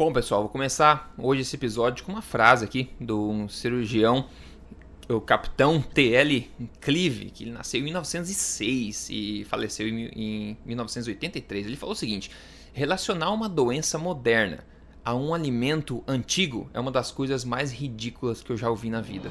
[0.00, 4.24] Bom, pessoal, vou começar hoje esse episódio com uma frase aqui do cirurgião,
[5.06, 6.50] o capitão T.L.
[6.80, 11.66] Clive, que ele nasceu em 1906 e faleceu em 1983.
[11.66, 12.30] Ele falou o seguinte:
[12.72, 14.64] relacionar uma doença moderna
[15.04, 19.02] a um alimento antigo é uma das coisas mais ridículas que eu já ouvi na
[19.02, 19.30] vida.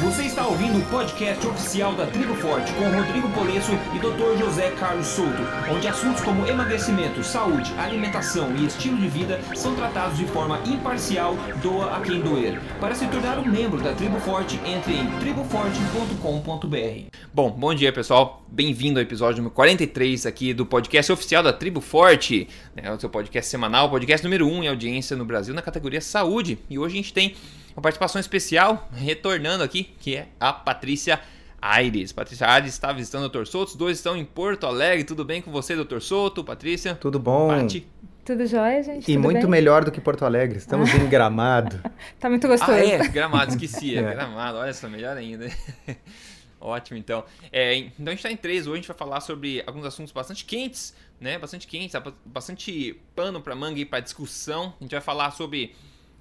[0.00, 4.38] Você está ouvindo o podcast oficial da Tribo Forte com Rodrigo Polesso e Dr.
[4.38, 5.42] José Carlos Souto,
[5.72, 11.34] onde assuntos como emagrecimento, saúde, alimentação e estilo de vida são tratados de forma imparcial,
[11.62, 12.60] doa a quem doer.
[12.78, 17.10] Para se tornar um membro da Tribo Forte, entre em triboforte.com.br.
[17.32, 21.80] Bom, bom dia pessoal, bem-vindo ao episódio número 43 aqui do podcast oficial da Tribo
[21.80, 26.02] Forte, né, o seu podcast semanal, podcast número 1 em audiência no Brasil na categoria
[26.02, 26.58] saúde.
[26.68, 27.34] E hoje a gente tem
[27.76, 31.20] uma participação especial, retornando aqui, que é a Patrícia
[31.60, 32.10] Aires.
[32.10, 33.44] Patrícia Aires está visitando o Dr.
[33.44, 35.04] Souto, os dois estão em Porto Alegre.
[35.04, 36.00] Tudo bem com você, Dr.
[36.00, 36.94] Souto, Patrícia?
[36.94, 37.48] Tudo bom.
[37.48, 37.86] Pati?
[38.24, 39.10] Tudo jóia, gente?
[39.10, 39.50] E Tudo muito bem?
[39.50, 40.56] melhor do que Porto Alegre.
[40.58, 41.78] Estamos em Gramado.
[42.18, 42.72] Tá muito gostoso.
[42.72, 44.14] Ah, é, Gramado, esqueci, é, É.
[44.14, 45.46] Gramado, olha só, melhor ainda.
[46.58, 47.24] Ótimo, então.
[47.52, 50.12] É, então a gente está em três, hoje a gente vai falar sobre alguns assuntos
[50.12, 51.38] bastante quentes, né?
[51.38, 54.72] Bastante quentes, bastante pano para manga e para discussão.
[54.80, 55.76] A gente vai falar sobre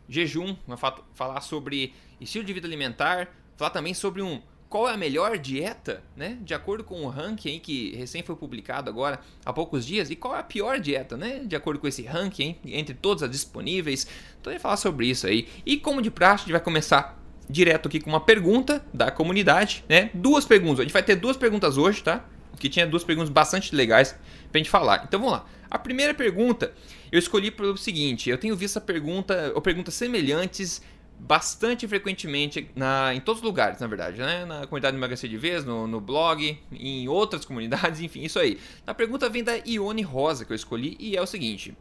[0.10, 4.94] jejum, vai fa- falar sobre estilo de vida alimentar, falar também sobre um qual é
[4.94, 6.38] a melhor dieta, né?
[6.42, 10.16] De acordo com o ranking aí que recém foi publicado agora há poucos dias, e
[10.16, 11.44] qual é a pior dieta, né?
[11.46, 14.08] De acordo com esse ranking, entre todas as disponíveis.
[14.42, 15.48] Então vai falar sobre isso aí.
[15.66, 17.18] E como de praxe, a gente vai começar
[17.50, 20.10] direto aqui com uma pergunta da comunidade, né?
[20.14, 20.80] Duas perguntas.
[20.80, 22.26] A gente vai ter duas perguntas hoje, tá?
[22.60, 24.16] Que tinha duas perguntas bastante legais
[24.56, 25.04] pra gente falar.
[25.06, 25.46] Então vamos lá.
[25.70, 26.74] A primeira pergunta
[27.12, 30.82] eu escolhi pelo seguinte: eu tenho visto a pergunta, ou perguntas semelhantes
[31.18, 34.46] bastante frequentemente na, em todos os lugares, na verdade, né?
[34.46, 38.60] Na comunidade Emagrecer de Vez, no, no blog, em outras comunidades, enfim, isso aí.
[38.86, 41.76] A pergunta vem da Ione Rosa que eu escolhi e é o seguinte: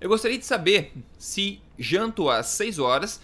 [0.00, 3.20] Eu gostaria de saber se janto às 6 horas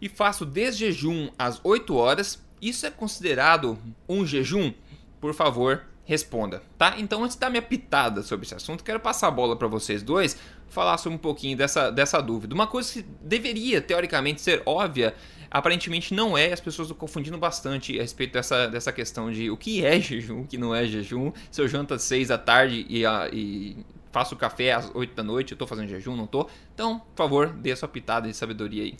[0.00, 3.76] e faço desjejum às 8 horas, isso é considerado
[4.08, 4.72] um jejum?
[5.20, 6.94] Por favor, responda, tá?
[6.96, 10.38] Então, antes da minha pitada sobre esse assunto, quero passar a bola para vocês dois,
[10.70, 12.54] falar sobre um pouquinho dessa, dessa dúvida.
[12.54, 15.14] Uma coisa que deveria, teoricamente, ser óbvia,
[15.50, 19.56] aparentemente não é, as pessoas estão confundindo bastante a respeito dessa, dessa questão de o
[19.58, 22.86] que é jejum, o que não é jejum, se eu janto às 6 da tarde
[22.88, 23.76] e, a- e
[24.10, 26.48] faço café às 8 da noite, eu tô fazendo jejum, não tô?
[26.74, 28.94] Então, por favor, dê a sua pitada de sabedoria aí.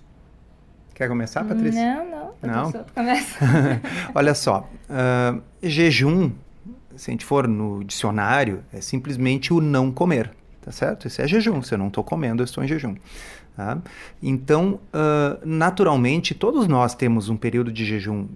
[0.95, 1.81] Quer começar, Patrícia?
[1.81, 2.35] Não, não.
[2.43, 2.73] Não?
[2.95, 3.39] Começa.
[4.15, 6.33] Olha só, ah, jejum,
[6.99, 11.07] se a gente for no dicionário, é simplesmente o não comer, tá certo?
[11.09, 11.63] Isso é jejum.
[11.63, 12.95] Se eu não estou comendo, eu estou em jejum.
[13.57, 13.79] tá?
[14.23, 18.27] Então, ah, naturalmente, todos nós temos um período de jejum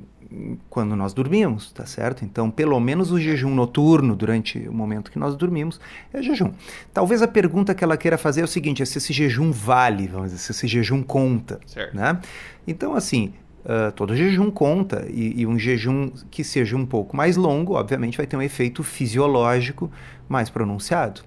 [0.71, 2.25] quando nós dormimos, tá certo?
[2.25, 5.79] Então, pelo menos o jejum noturno, durante o momento que nós dormimos,
[6.11, 6.53] é jejum.
[6.91, 10.07] Talvez a pergunta que ela queira fazer é o seguinte: é se esse jejum vale,
[10.09, 11.95] vamos dizer, se esse jejum conta, Certo.
[11.95, 12.19] né?
[12.67, 13.35] Então, assim,
[13.65, 18.17] ah, todo jejum conta e, e um jejum que seja um pouco mais longo, obviamente,
[18.17, 19.91] vai ter um efeito fisiológico
[20.29, 21.23] mais pronunciado.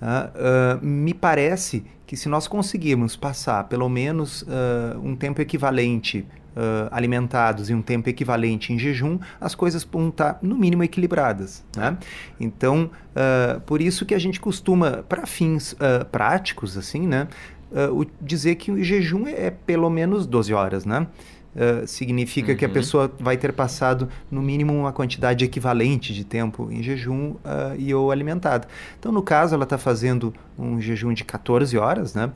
[0.00, 4.44] Ah, ah, me parece que se nós conseguirmos passar pelo menos
[5.02, 6.26] um tempo equivalente
[6.90, 11.64] alimentados e um tempo equivalente em jejum, as coisas vão estar no mínimo equilibradas.
[11.74, 11.96] Né?
[12.38, 12.90] Então,
[13.64, 15.74] por isso que a gente costuma, para fins
[16.12, 17.26] práticos, assim, né,
[18.20, 21.06] dizer que o jejum é pelo menos 12 horas, né?
[21.56, 22.74] Ah, significa que a Uhum.
[22.74, 27.94] pessoa vai ter passado no mínimo uma quantidade equivalente de tempo em jejum ah, e
[27.94, 28.66] ou alimentada.
[28.98, 32.30] Então, no caso, ela está fazendo um jejum de 14 horas, né?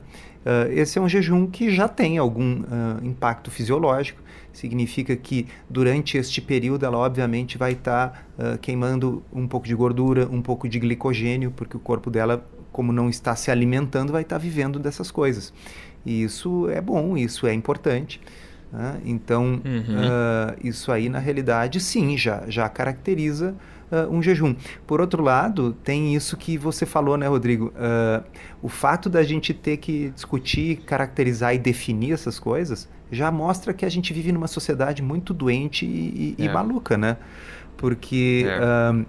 [0.45, 2.63] Ah, esse é um jejum que já tem algum
[3.03, 4.21] impacto fisiológico.
[4.53, 8.25] Significa que durante este período ela obviamente vai estar
[8.61, 13.09] queimando um pouco de gordura, um pouco de glicogênio, porque o corpo dela, como não
[13.09, 15.53] está se alimentando, vai estar vivendo dessas coisas.
[16.05, 18.19] E isso é bom, isso é importante.
[18.71, 18.99] Né?
[19.05, 19.95] Então, Uhum.
[19.97, 23.55] ah, isso aí, na realidade, sim, já, já caracteriza
[23.91, 24.55] ah, um jejum.
[24.85, 27.73] Por outro lado, tem isso que você falou, né, Rodrigo?
[27.75, 28.23] Ah,
[28.61, 33.83] o fato da gente ter que discutir, caracterizar e definir essas coisas já mostra que
[33.85, 36.53] a gente vive numa sociedade muito doente e, e- e É.
[36.53, 37.17] maluca, né?
[37.75, 39.05] Porque É.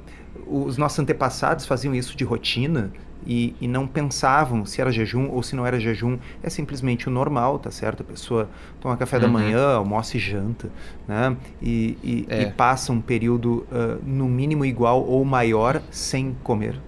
[0.46, 2.90] os nossos antepassados faziam isso de rotina
[3.26, 6.18] e, e não pensavam se era jejum ou se não era jejum.
[6.42, 8.00] É simplesmente o normal, tá certo?
[8.02, 8.48] A pessoa
[8.80, 9.32] toma café da Uhum.
[9.32, 10.68] manhã, almoça e janta,
[11.06, 11.36] né?
[11.62, 12.42] E, e- É.
[12.42, 16.78] e passa um período ah, no mínimo igual ou maior sem comer.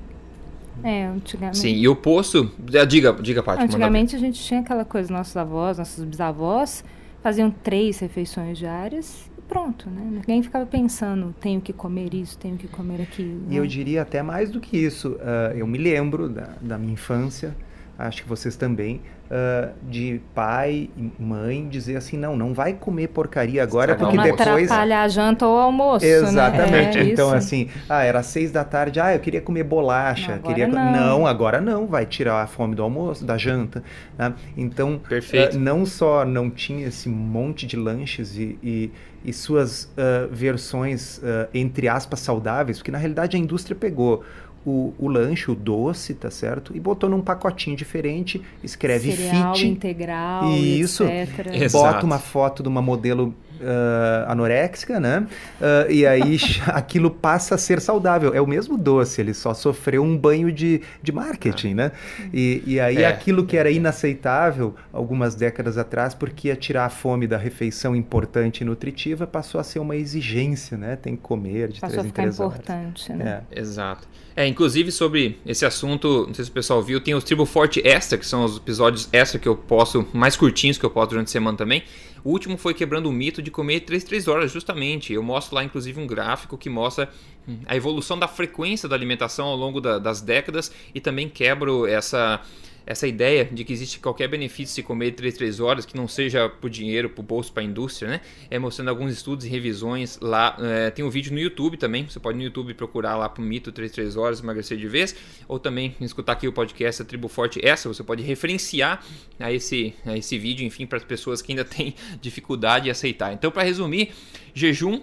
[0.82, 1.58] É, antigamente.
[1.58, 2.50] Sim, e o oposto.
[2.75, 3.58] ah, Diga, diga, Paty.
[3.58, 3.64] ver.
[3.67, 6.82] Antigamente a gente tinha aquela coisa, nossos avós, nossos bisavós
[7.23, 10.03] faziam três refeições diárias pronto, né?
[10.11, 13.43] Ninguém ficava pensando, tenho que comer isso, tenho que comer aquilo.
[13.51, 13.69] E eu né?
[13.69, 15.19] diria até mais do que isso.
[15.21, 17.55] ah, eu me lembro da, da minha infância,
[17.99, 19.00] acho que vocês também,
[19.31, 24.25] uh, de pai e mãe dizer assim, não, não vai comer porcaria agora, porque não
[24.25, 24.71] depois...
[24.71, 26.99] atrapalhar a janta ou almoço, Exatamente.
[26.99, 27.05] Né?
[27.05, 30.35] É então, assim, ah, era seis da tarde, ah, eu queria comer bolacha.
[30.35, 30.67] Agora queria...
[30.67, 30.93] não.
[30.93, 33.83] não, agora não, vai tirar a fome do almoço, da janta.
[34.19, 34.33] Né?
[34.56, 35.56] Então, Perfeito.
[35.56, 38.93] Uh, não só não tinha esse monte de lanches e, e,
[39.25, 41.21] e suas uh, versões,
[41.55, 44.25] entre aspas, saudáveis, porque na realidade a indústria pegou
[44.64, 46.76] o, o lanche, o doce, tá certo?
[46.76, 49.67] E botou num pacotinho diferente, escreve Cereal fit.
[49.67, 51.05] integral, Isso.
[51.05, 51.49] etc.
[51.53, 51.85] Exato.
[51.85, 55.26] Bota uma foto de uma modelo uh, anoréxica, né?
[55.61, 56.37] Uh, e aí
[56.69, 58.35] aquilo passa a ser saudável.
[58.35, 61.93] É o mesmo doce, ele só sofreu um banho de, de marketing, né?
[62.32, 63.06] E, e aí É.
[63.06, 68.61] aquilo que era inaceitável algumas décadas atrás, porque ia tirar a fome da refeição importante
[68.61, 70.97] e nutritiva, passou a ser uma exigência, né?
[70.97, 72.55] Tem que comer de Passou a três em ficar três horas.
[72.58, 73.43] importante, né?
[73.50, 73.61] É.
[73.61, 74.08] Exato.
[74.35, 77.87] É, inclusive sobre esse assunto, não sei se o pessoal viu, tem os Tribo Forte
[77.87, 81.29] Extra, que são os episódios extra que eu posto, mais curtinhos que eu posto durante
[81.29, 81.82] a semana também.
[82.25, 85.13] O último foi quebrando o mito de comer 3 3 horas, justamente.
[85.13, 87.11] Eu mostro lá, inclusive, um gráfico que mostra
[87.49, 91.87] hum, a evolução da frequência da alimentação ao longo da- das décadas e também quebro
[91.87, 92.41] essa
[92.87, 96.49] essa ideia de que existe qualquer benefício se comer 3 3 horas que não seja
[96.49, 98.20] por dinheiro, por bolso, para a indústria, né?
[98.50, 100.56] É mostrando alguns estudos e revisões lá.
[100.61, 103.70] é, tem um vídeo no YouTube também, você pode no YouTube procurar lá pro mito
[103.73, 105.14] 3 3 horas emagrecer de vez,
[105.49, 109.05] ou também escutar aqui o podcast A Tribo Forte essa, você pode referenciar
[109.38, 113.32] a esse, a esse vídeo, enfim, para as pessoas que ainda têm dificuldade em aceitar.
[113.32, 114.12] Então, para resumir,
[114.55, 115.02] jejum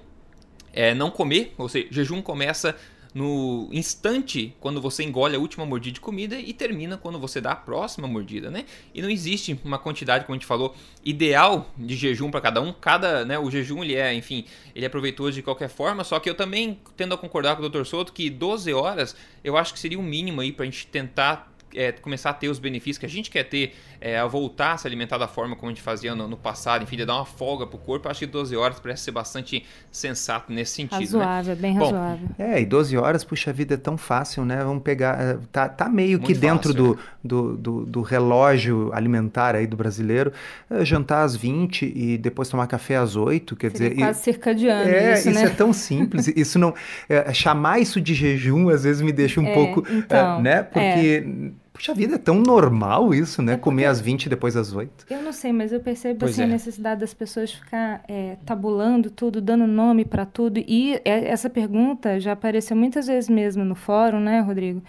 [0.73, 2.75] é não comer, ou seja, jejum começa
[3.13, 7.51] no instante quando você engole a última mordida de comida e termina quando você dá
[7.51, 8.65] a próxima mordida, né?
[8.93, 12.71] E não existe uma quantidade, como a gente falou, ideal de jejum para cada um.
[12.71, 14.45] Cada, né, o jejum ele é, enfim,
[14.75, 17.69] ele é proveitoso de qualquer forma, só que eu também tendo a concordar com o
[17.69, 17.83] Dr.
[17.83, 21.91] Souto que 12 horas eu acho que seria o mínimo aí pra gente tentar é,
[21.91, 24.87] começar a ter os benefícios que a gente quer ter, é, a voltar a se
[24.87, 27.67] alimentar da forma como a gente fazia no, no passado, enfim, de dar uma folga
[27.67, 31.25] pro corpo, eu acho que 12 horas parece ser bastante sensato nesse sentido, né?
[31.25, 32.29] Razoável, bem Bom, razoável.
[32.37, 34.63] É, e 12 horas, puxa vida, é tão fácil, né?
[34.63, 35.19] Vamos pegar.
[35.21, 39.67] eh, Tá, tá meio que Muito dentro fácil, do, do, do, do relógio alimentar aí
[39.67, 40.31] do brasileiro.
[40.69, 43.93] eh, jantar às 20 e depois tomar café às 8, quer Seria dizer.
[43.95, 45.43] e- quase circadiano é, isso, né?
[45.43, 46.27] é tão simples.
[46.35, 46.73] Isso não.
[47.09, 49.83] é, chamar isso de jejum às vezes me deixa um É, pouco.
[49.89, 50.63] então, né?
[50.63, 51.51] Porque.
[51.79, 53.53] Puxa vida, é tão normal isso, né?
[53.53, 55.05] É Comer às 20 e depois às 8.
[55.09, 56.43] Eu não sei, mas eu percebo Pois assim, é.
[56.43, 60.59] a necessidade das pessoas ficar é, tabulando tudo, dando nome para tudo.
[60.67, 64.83] E é- essa pergunta já apareceu muitas vezes mesmo no fórum, né, Rodrigo?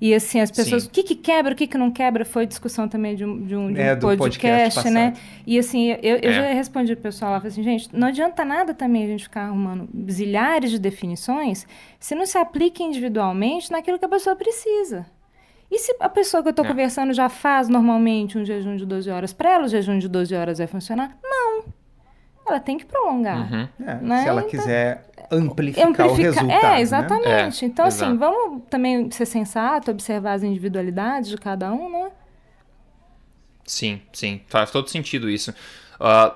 [0.00, 0.88] E assim, as pessoas, Sim.
[0.88, 3.54] o que, que quebra, o que, que não quebra, foi discussão também de um, de
[3.54, 4.18] um, de um É, podcast
[4.80, 5.12] podcast, né?
[5.46, 6.32] E assim, eu, eu É.
[6.32, 9.42] já respondi pro pessoal lá, falei assim, gente, não adianta nada também a gente ficar
[9.42, 11.66] arrumando zilhares de definições
[11.98, 15.04] se não se aplica individualmente naquilo que a pessoa precisa.
[15.70, 16.68] E se a pessoa que eu estou É.
[16.68, 20.34] conversando já faz normalmente um jejum de 12 horas, para ela o jejum de 12
[20.34, 21.16] horas vai funcionar?
[21.22, 21.64] Não.
[22.46, 23.52] Ela tem que prolongar.
[23.52, 23.68] Uhum.
[23.86, 24.22] É, Né?
[24.22, 26.50] Se ela Então- quiser amplificar, o Amplificar- resultado.
[26.50, 26.80] É, né?
[26.80, 27.64] exatamente.
[27.64, 28.18] É, então, assim, exato.
[28.18, 32.10] vamos também ser sensato, observar as individualidades de cada um, né?
[33.64, 35.54] Sim, sim, faz todo sentido isso.
[36.00, 36.34] Ah,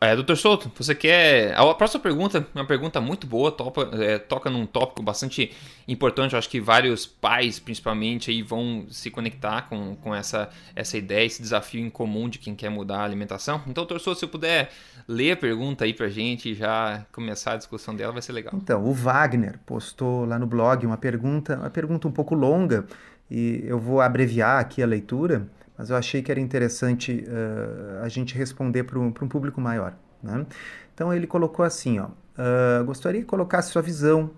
[0.00, 0.34] é, Dr.
[0.34, 1.56] Souto, você quer.
[1.56, 5.52] A próxima pergunta é uma pergunta muito boa, topa, é, toca num tópico bastante
[5.88, 6.32] importante.
[6.32, 11.24] Eu acho que vários pais, principalmente, aí vão se conectar com, com essa, essa ideia,
[11.24, 13.62] esse desafio em comum de quem quer mudar a alimentação.
[13.66, 13.98] Então, Dr.
[13.98, 14.70] Souto, se puder
[15.08, 18.52] ler a pergunta aí pra gente e já começar a discussão dela, vai ser legal.
[18.56, 22.86] Então, o Wagner postou lá no blog uma pergunta, uma pergunta um pouco longa,
[23.30, 28.08] e eu vou abreviar aqui a leitura, mas eu achei que era interessante eh, a
[28.08, 29.94] gente responder para um público maior.
[30.22, 30.46] né?
[30.94, 34.30] Então, ele colocou assim, ó, "Ah, gostaria que colocasse sua visão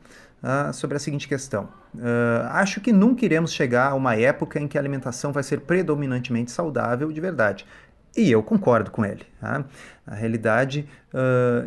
[0.43, 1.69] ah, sobre a seguinte questão.
[2.01, 5.61] Ah, acho que nunca iremos chegar a uma época em que a alimentação vai ser
[5.63, 7.67] predominantemente saudável de verdade.
[8.17, 9.25] E eu concordo com ele.
[9.41, 9.65] Tá?
[10.07, 11.65] Na realidade, ah,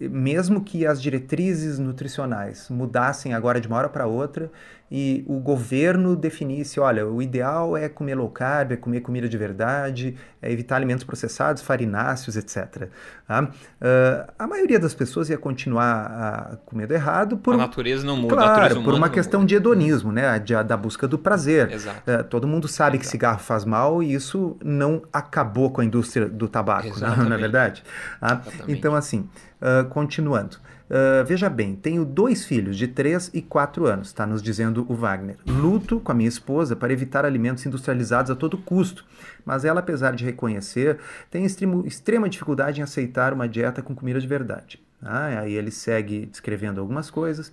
[0.00, 4.50] mesmo que as diretrizes nutricionais mudassem agora de uma hora para outra
[4.96, 9.36] e o governo definisse, olha, o ideal é comer low carb, é comer comida de
[9.36, 12.88] verdade, é evitar alimentos processados, farináceos, etc.
[13.26, 13.48] tá?
[13.80, 18.36] Ah, a maioria das pessoas ia continuar ah, comendo errado por A natureza não muda,
[18.36, 20.38] Claro, por uma questão de hedonismo, né?
[20.38, 21.72] De- da busca do prazer.
[21.72, 22.08] Exato.
[22.08, 23.10] É, todo mundo sabe que Exato.
[23.10, 26.92] cigarro faz mal e isso não acabou com a indústria do tabaco, né?
[27.00, 27.40] não é Exatamente.
[27.40, 27.84] verdade?
[28.22, 29.28] Ah, então, assim,
[29.60, 30.58] ah, continuando.
[30.90, 34.94] Ah, veja bem, tenho dois filhos de 3 e 4 anos, está nos dizendo o
[34.94, 35.36] Wagner.
[35.46, 39.04] Luto com a minha esposa para evitar alimentos industrializados a todo custo,
[39.44, 40.98] mas ela, apesar de reconhecer,
[41.30, 44.80] tem extremo- extrema dificuldade em aceitar uma dieta com comida de verdade.
[45.02, 47.52] Ah, aí ele segue descrevendo algumas coisas.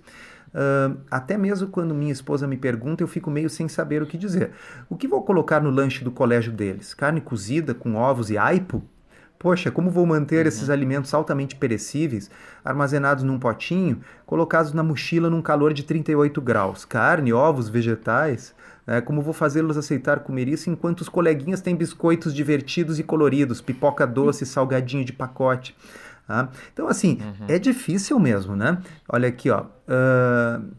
[0.54, 4.18] Uh, até mesmo quando minha esposa me pergunta, eu fico meio sem saber o que
[4.18, 4.50] dizer.
[4.88, 6.92] O que vou colocar no lanche do colégio deles?
[6.92, 8.82] Carne cozida com ovos e aipo?
[9.42, 10.48] Poxa, como vou manter uhum.
[10.48, 12.30] esses alimentos altamente perecíveis
[12.64, 16.84] armazenados num potinho, colocados na mochila num calor de 38 graus?
[16.84, 18.54] Carne, ovos, vegetais?
[18.86, 23.60] É, como vou fazê-los aceitar comer isso enquanto os coleguinhas têm biscoitos divertidos e coloridos,
[23.60, 25.74] pipoca doce, salgadinho de pacote?
[26.28, 27.46] Ah, então, assim, uhum.
[27.48, 28.78] é difícil mesmo, né?
[29.08, 29.64] Olha aqui, ó.
[29.64, 30.70] Uh,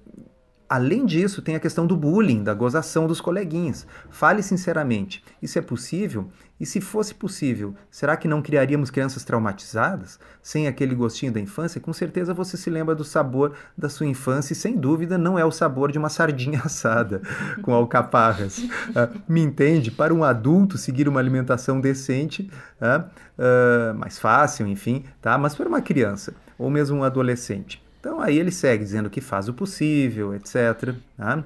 [0.70, 3.86] além disso, tem a questão do bullying, da gozação dos coleguinhas.
[4.10, 6.29] Fale sinceramente, isso é possível?
[6.63, 10.17] E se fosse possível, será que não criaríamos crianças traumatizadas?
[10.41, 11.82] Sem aquele gostinho da infância?
[11.82, 15.43] Com certeza você se lembra do sabor da sua infância e, sem dúvida, não é
[15.43, 17.22] o sabor de uma sardinha assada
[17.63, 18.60] com alcaparras.
[18.60, 19.91] Uh, me entende?
[19.91, 23.03] Para um adulto, seguir uma alimentação decente, uh,
[23.38, 25.38] uh, mais fácil, enfim, tá?
[25.38, 27.84] mas para uma criança ou mesmo um adolescente.
[28.00, 30.96] Então aí ele segue dizendo que faz o possível, etc.
[31.17, 31.43] Tá?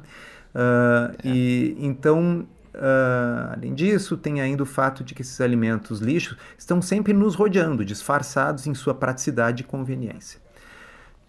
[0.53, 1.27] É.
[1.27, 2.45] E então
[2.77, 7.33] Uh, além disso, tem ainda o fato de que esses alimentos lixos estão sempre nos
[7.33, 10.39] rodeando, disfarçados em sua praticidade e conveniência.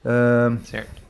[0.04, 1.02] Uh, certo.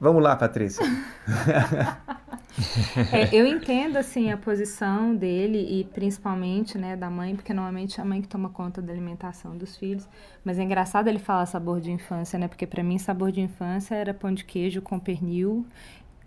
[0.00, 0.84] Vamos lá, Patrícia.
[3.12, 8.02] é, eu entendo assim a posição dele e principalmente né, da mãe, porque normalmente é
[8.02, 10.06] a mãe que toma conta da alimentação dos filhos.
[10.44, 12.48] Mas é engraçado ele falar sabor de infância, né?
[12.48, 15.66] Porque para mim sabor de infância era pão de queijo com pernil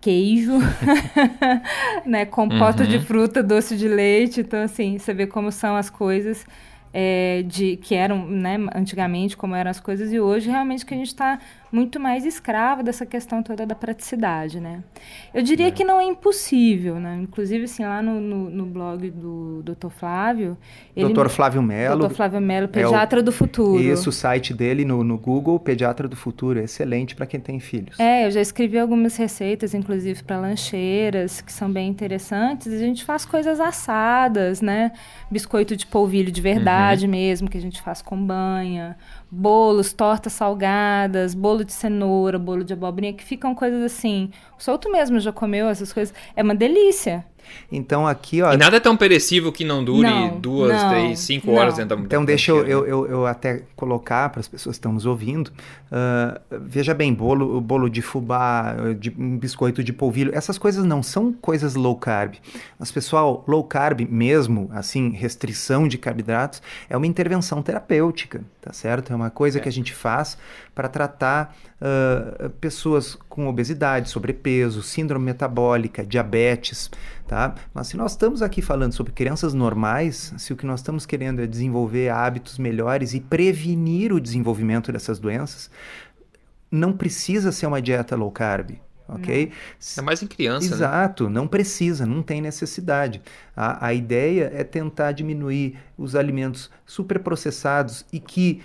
[0.02, 0.54] queijo,
[2.06, 2.90] né, composta uhum.
[2.90, 4.42] de fruta, doce de leite.
[4.42, 6.46] Então, assim, você vê como são as coisas
[6.94, 10.98] é, de que eram, né, antigamente, como eram as coisas, e hoje realmente que a
[10.98, 11.40] gente está
[11.76, 14.82] muito mais escravo dessa questão toda da praticidade, né?
[15.34, 15.72] Eu diria é.
[15.72, 17.20] que não é impossível, né?
[17.22, 19.90] Inclusive, assim, lá no, no, no blog do Dr.
[19.90, 20.58] Flávio...
[20.96, 21.28] Ele, Dr.
[21.28, 22.08] Flávio Melo.
[22.08, 22.14] Dr.
[22.14, 23.84] Flávio Melo, Pediatra é o, do Futuro.
[23.84, 27.60] Isso, o site dele no, no Google, Pediatra do Futuro, é excelente para quem tem
[27.60, 28.00] filhos.
[28.00, 33.04] É, eu já escrevi algumas receitas, inclusive para lancheiras, que são bem interessantes, a gente
[33.04, 34.94] faz coisas assadas, né?
[35.30, 37.12] Biscoito de polvilho de verdade uhum.
[37.12, 38.96] mesmo, que a gente faz com banha,
[39.30, 44.32] bolos, tortas salgadas, bolo de cenoura, bolo de abobrinha, que ficam coisas assim.
[44.58, 46.14] O Souto mesmo já comeu essas coisas.
[46.36, 47.26] É uma delícia.
[47.72, 48.54] Então aqui, ó.
[48.54, 51.56] E nada é tão perecível que não dure não, duas, não, três, cinco não.
[51.56, 54.80] horas dentro da Então deixa eu, eu, eu, eu até colocar para as pessoas que
[54.80, 55.52] estão nos ouvindo.
[55.92, 61.02] Uh, veja bem, bolo, bolo de fubá, de, um biscoito de polvilho, essas coisas não
[61.02, 62.36] são coisas low carb.
[62.78, 69.14] Mas, pessoal, low carb mesmo, assim, restrição de carboidratos, é uma intervenção terapêutica, tá certo?
[69.14, 69.62] É uma coisa é.
[69.62, 70.38] que a gente faz
[70.74, 76.90] para tratar uh, pessoas com obesidade, sobrepeso, síndrome metabólica, diabetes,
[77.28, 77.56] tá?
[77.74, 81.42] Mas se nós estamos aqui falando sobre crianças normais, se o que nós estamos querendo
[81.42, 85.70] é desenvolver hábitos melhores e prevenir o desenvolvimento dessas doenças,
[86.72, 88.72] não precisa ser uma dieta low carb,
[89.08, 89.52] ok?
[89.98, 90.68] É mais em criança.
[90.70, 90.76] Né?
[90.76, 91.30] Exato, né?
[91.30, 93.22] não precisa, não tem necessidade.
[93.56, 98.62] A, a ideia é tentar diminuir os alimentos superprocessados e que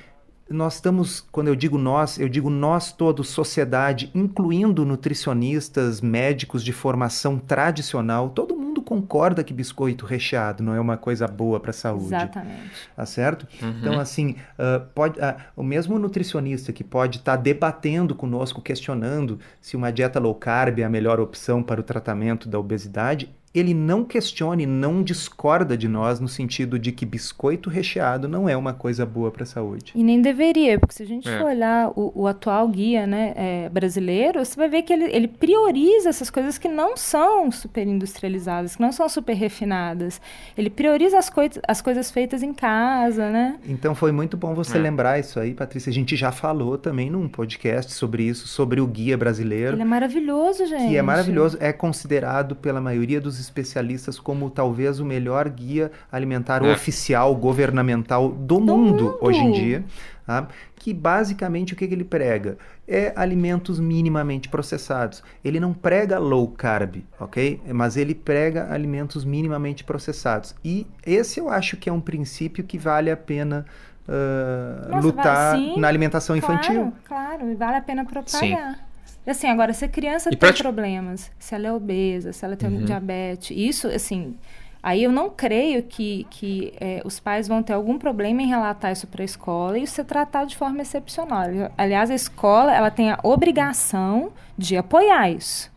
[0.50, 6.72] nós estamos, quando eu digo nós, eu digo nós todos, sociedade, incluindo nutricionistas, médicos de
[6.72, 11.74] formação tradicional, todo mundo concorda que biscoito recheado não é uma coisa boa para a
[11.74, 12.06] saúde.
[12.06, 12.70] Exatamente.
[12.96, 13.46] Tá certo?
[13.62, 13.74] Uhum.
[13.78, 19.38] Então, assim, uh, pode, uh, o mesmo nutricionista que pode estar tá debatendo conosco, questionando
[19.60, 23.74] se uma dieta low carb é a melhor opção para o tratamento da obesidade, ele
[23.74, 28.72] não questione, não discorda de nós no sentido de que biscoito recheado não é uma
[28.72, 29.92] coisa boa para a saúde.
[29.94, 31.36] E nem deveria, porque se a gente é.
[31.36, 35.26] for olhar o, o, atual guia né, é, brasileiro, você vai ver que ele, ele
[35.26, 40.20] prioriza essas coisas que não são super industrializadas, que não são super refinadas.
[40.56, 43.58] Ele prioriza as, coi as coisas feitas em casa, né?
[43.66, 44.80] Então foi muito bom você é.
[44.80, 45.90] lembrar isso aí, Patrícia.
[45.90, 49.74] A gente já falou também num podcast sobre isso, sobre o guia brasileiro.
[49.74, 50.88] Ele é maravilhoso, gente.
[50.88, 56.64] Que é maravilhoso, é considerado pela maioria dos especialistas como talvez o melhor guia alimentar
[56.64, 56.72] é.
[56.72, 59.84] oficial, governamental do, do mundo, mundo, hoje em dia.
[60.26, 60.46] Tá?
[60.76, 62.56] Que basicamente o que, que ele prega?
[62.86, 65.24] É alimentos minimamente processados.
[65.44, 67.60] Ele não prega low carb, ok?
[67.74, 70.54] Mas ele prega alimentos minimamente processados.
[70.64, 73.66] E esse eu acho que é um princípio que vale a pena
[74.06, 76.92] uh, Nossa, lutar sim, na alimentação claro, infantil.
[77.04, 78.28] Claro, vale a pena propagar.
[78.28, 78.89] Sim.
[79.26, 82.68] Assim, agora, se a criança e tem problemas, se ela é obesa, se ela tem
[82.68, 82.84] uhum.
[82.84, 84.34] diabetes, isso, assim,
[84.82, 88.92] aí eu não creio que, que é, os pais vão ter algum problema em relatar
[88.92, 91.42] isso para a escola e ser tratado de forma excepcional.
[91.76, 95.70] Aliás, a escola, ela tem a obrigação de apoiar isso.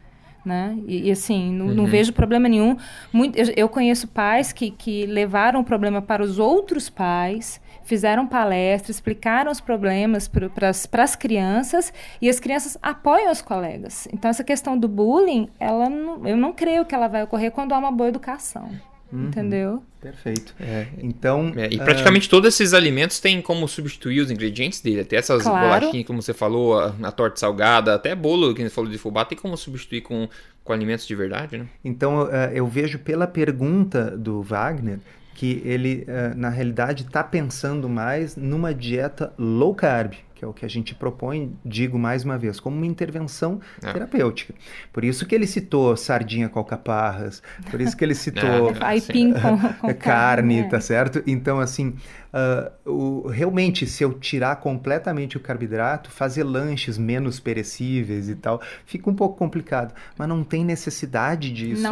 [0.45, 0.77] né?
[0.87, 1.73] E, e assim, não, uhum.
[1.73, 2.77] não, vejo problema nenhum.
[3.11, 8.27] Muito, eu, eu, conheço pais que, que levaram o problema para os outros pais, fizeram
[8.27, 14.07] palestras, explicaram os problemas para as crianças e as crianças apoiam os colegas.
[14.11, 17.73] Então, essa questão do bullying, ela não, eu não creio que ela vai ocorrer quando
[17.73, 18.69] há uma boa educação.
[19.11, 19.27] Uhum.
[19.27, 19.83] Entendeu?
[20.01, 20.55] Perfeito.
[20.59, 21.53] É, então.
[21.55, 22.31] É, e praticamente uh...
[22.31, 25.01] todos esses alimentos têm como substituir os ingredientes dele.
[25.01, 25.81] Até essas claro.
[25.81, 29.23] bolachinhas, como você falou, a, a, torta salgada, até bolo que você falou de fubá,
[29.23, 30.27] tem como substituir com,
[30.63, 31.67] com alimentos de verdade, né?
[31.85, 34.97] Então uh, eu vejo pela pergunta do Wagner
[35.43, 40.53] que ele, uh, na realidade, está pensando mais numa dieta low carb que é o
[40.53, 43.93] que a gente propõe, digo mais uma vez, como uma intervenção é.
[43.93, 44.53] terapêutica.
[44.91, 49.31] Por isso que ele citou sardinha com alcaparras, por isso que ele citou é, aipim
[49.31, 51.23] com, com carne, carne, tá certo?
[51.25, 51.95] Então, assim,
[52.33, 58.59] Uh, o, realmente, se eu tirar completamente o carboidrato, fazer lanches menos perecíveis e tal,
[58.85, 59.93] fica um pouco complicado.
[60.17, 61.83] Mas não tem necessidade disso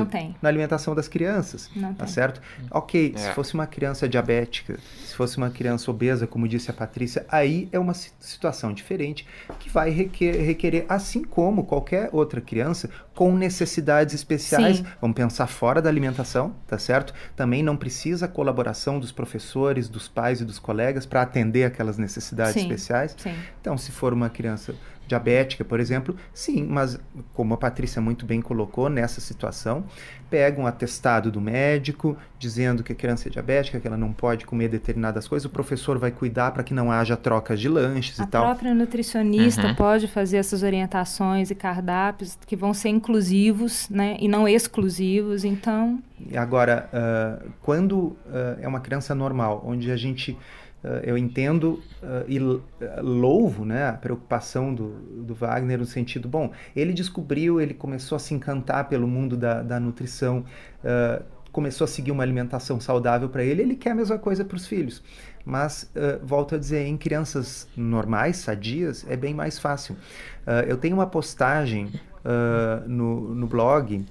[0.42, 1.70] na alimentação das crianças.
[1.76, 2.14] Não tá tem.
[2.14, 2.42] certo?
[2.72, 3.20] Ok, é.
[3.20, 7.70] se fosse uma criança diabética, se fosse uma criança obesa, como disse a Patrícia, aí
[7.72, 9.28] é uma situação diferente
[9.60, 14.78] que vai requer, requerer, assim como qualquer outra criança, com necessidades especiais.
[14.78, 14.86] Sim.
[15.00, 17.14] Vamos pensar fora da alimentação, tá certo?
[17.36, 21.98] Também não precisa a colaboração dos professores, dos pais e dos colegas para atender aquelas
[21.98, 23.16] necessidades sim, especiais.
[23.18, 23.34] Sim.
[23.60, 24.74] Então, se for uma criança
[25.08, 27.00] diabética, por exemplo, sim, mas
[27.34, 29.84] como a Patrícia muito bem colocou nessa situação,
[30.30, 34.46] pega um atestado do médico dizendo que a criança é diabética, que ela não pode
[34.46, 38.24] comer determinadas coisas, o professor vai cuidar para que não haja trocas de lanches a
[38.24, 38.44] e tal.
[38.44, 39.76] A própria nutricionista uhum.
[39.76, 46.02] pode fazer essas orientações e cardápios que vão ser inclusivos, né, e não exclusivos, então...
[46.36, 48.18] Agora, uh, quando uh,
[48.62, 50.61] é uma criança normal, onde a gente Uh,
[51.04, 52.40] eu entendo uh, e
[53.02, 54.90] louvo né, a preocupação do,
[55.24, 59.62] do, Wagner no sentido, bom, ele descobriu, ele começou a se encantar pelo mundo da,
[59.62, 60.44] da nutrição,
[60.84, 64.56] uh, começou a seguir uma alimentação saudável para ele, ele quer a mesma coisa para
[64.56, 65.04] os filhos.
[65.44, 65.92] Mas,
[66.24, 69.98] volto a dizer, em crianças normais, sadias, é bem mais fácil.
[70.68, 71.92] eu tenho uma postagem
[72.88, 74.06] no, no blog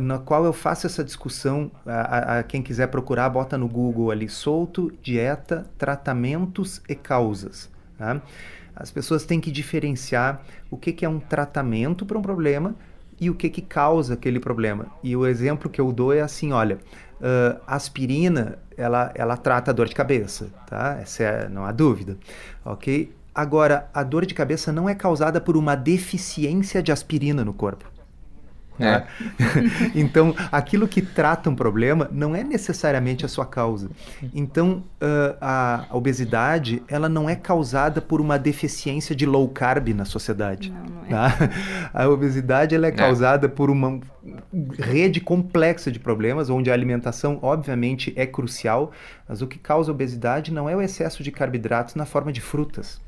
[0.00, 1.70] na qual eu faço essa discussão.
[1.86, 7.70] A, a, quem quiser procurar, bota no Google ali: solto, dieta, tratamentos e causas.
[7.98, 8.20] Tá?
[8.74, 12.74] As pessoas têm que diferenciar o que, que é um tratamento para um problema
[13.20, 14.86] e o que, que causa aquele problema.
[15.02, 16.78] E o exemplo que eu dou é assim: olha,
[17.20, 20.98] uh, aspirina ela, ela trata a dor de cabeça, tá?
[21.00, 22.16] Essa é, não há dúvida,
[22.64, 23.12] ok?
[23.34, 27.89] Agora, a dor de cabeça não é causada por uma deficiência de aspirina no corpo.
[28.80, 28.90] É.
[28.90, 29.06] Né?
[29.94, 33.90] então, aquilo que trata um problema não é necessariamente a sua causa.
[34.34, 40.04] Então, uh, a obesidade ela não é causada por uma deficiência de low carb na
[40.04, 40.70] sociedade.
[40.70, 41.08] Não, não é.
[41.08, 41.50] Tá?
[41.92, 44.00] A obesidade ela é, é causada por uma
[44.78, 48.92] rede complexa de problemas, onde a alimentação, obviamente, é crucial,
[49.28, 53.00] mas o que causa obesidade não é o excesso de carboidratos na forma de frutas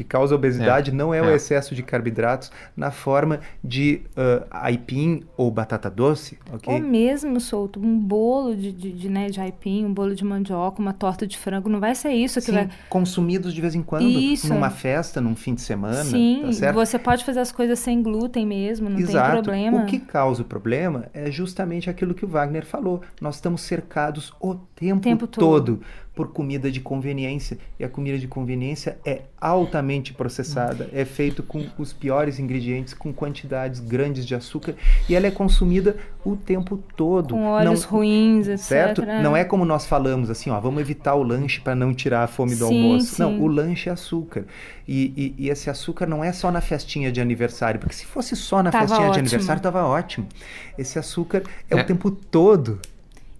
[0.00, 4.46] que causa obesidade é, não é, é, o excesso de carboidratos na forma de uh,
[4.50, 6.72] aipim ou batata doce, ok?
[6.72, 10.80] Ou mesmo, solto, um bolo de, de, de, né, de aipim, um bolo de mandioca,
[10.80, 12.70] uma torta de frango, não vai ser isso que Sim, vai...
[12.88, 14.48] consumidos de vez em quando, isso.
[14.48, 16.74] numa festa, num fim de semana, Sim, tá certo?
[16.76, 19.32] você pode fazer as coisas sem glúten mesmo, não Exato.
[19.32, 19.82] tem problema.
[19.82, 23.02] O que causa o problema é justamente aquilo que o Wagner falou.
[23.20, 25.76] Nós estamos cercados o tempo, o tempo todo.
[25.76, 25.80] todo
[26.14, 27.58] por comida de conveniência.
[27.78, 33.12] E a comida de conveniência é altamente processada, é feito com os piores ingredientes, com
[33.12, 34.74] quantidades grandes de açúcar,
[35.08, 37.34] e ela é consumida o tempo todo.
[37.34, 38.60] Com óleos não, ruins, etc.
[38.60, 39.06] Certo?
[39.06, 42.26] Não é como nós falamos assim, ó, vamos evitar o lanche para não tirar a
[42.26, 43.14] fome do sim, almoço.
[43.14, 43.22] Sim.
[43.22, 44.44] Não, o lanche é açúcar.
[44.86, 48.34] E, e, e, esse açúcar não é só na festinha de aniversário, porque se fosse
[48.36, 49.24] só na tava festinha ótimo.
[49.24, 50.26] de aniversário, tava ótimo.
[50.76, 51.80] Esse açúcar é, é.
[51.80, 52.80] o tempo todo.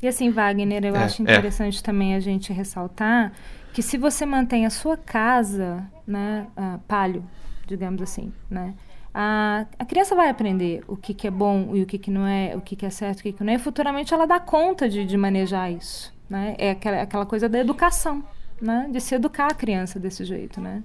[0.02, 1.24] E assim, Wagner, eu é, acho é.
[1.24, 1.82] interessante é.
[1.82, 3.32] também a gente ressaltar
[3.72, 7.24] que se você mantém a sua casa, né, uh, palio,
[7.66, 8.74] digamos assim, né,
[9.14, 12.26] a, a criança vai aprender o que, que é bom e o que, que não
[12.26, 14.26] é, o que, que é certo e o que, que não é, e futuramente ela
[14.26, 16.54] dá conta de, de manejar isso, né?
[16.58, 18.24] É aquela, aquela coisa da educação,
[18.60, 18.88] né?
[18.90, 20.82] De se educar a criança desse jeito, né?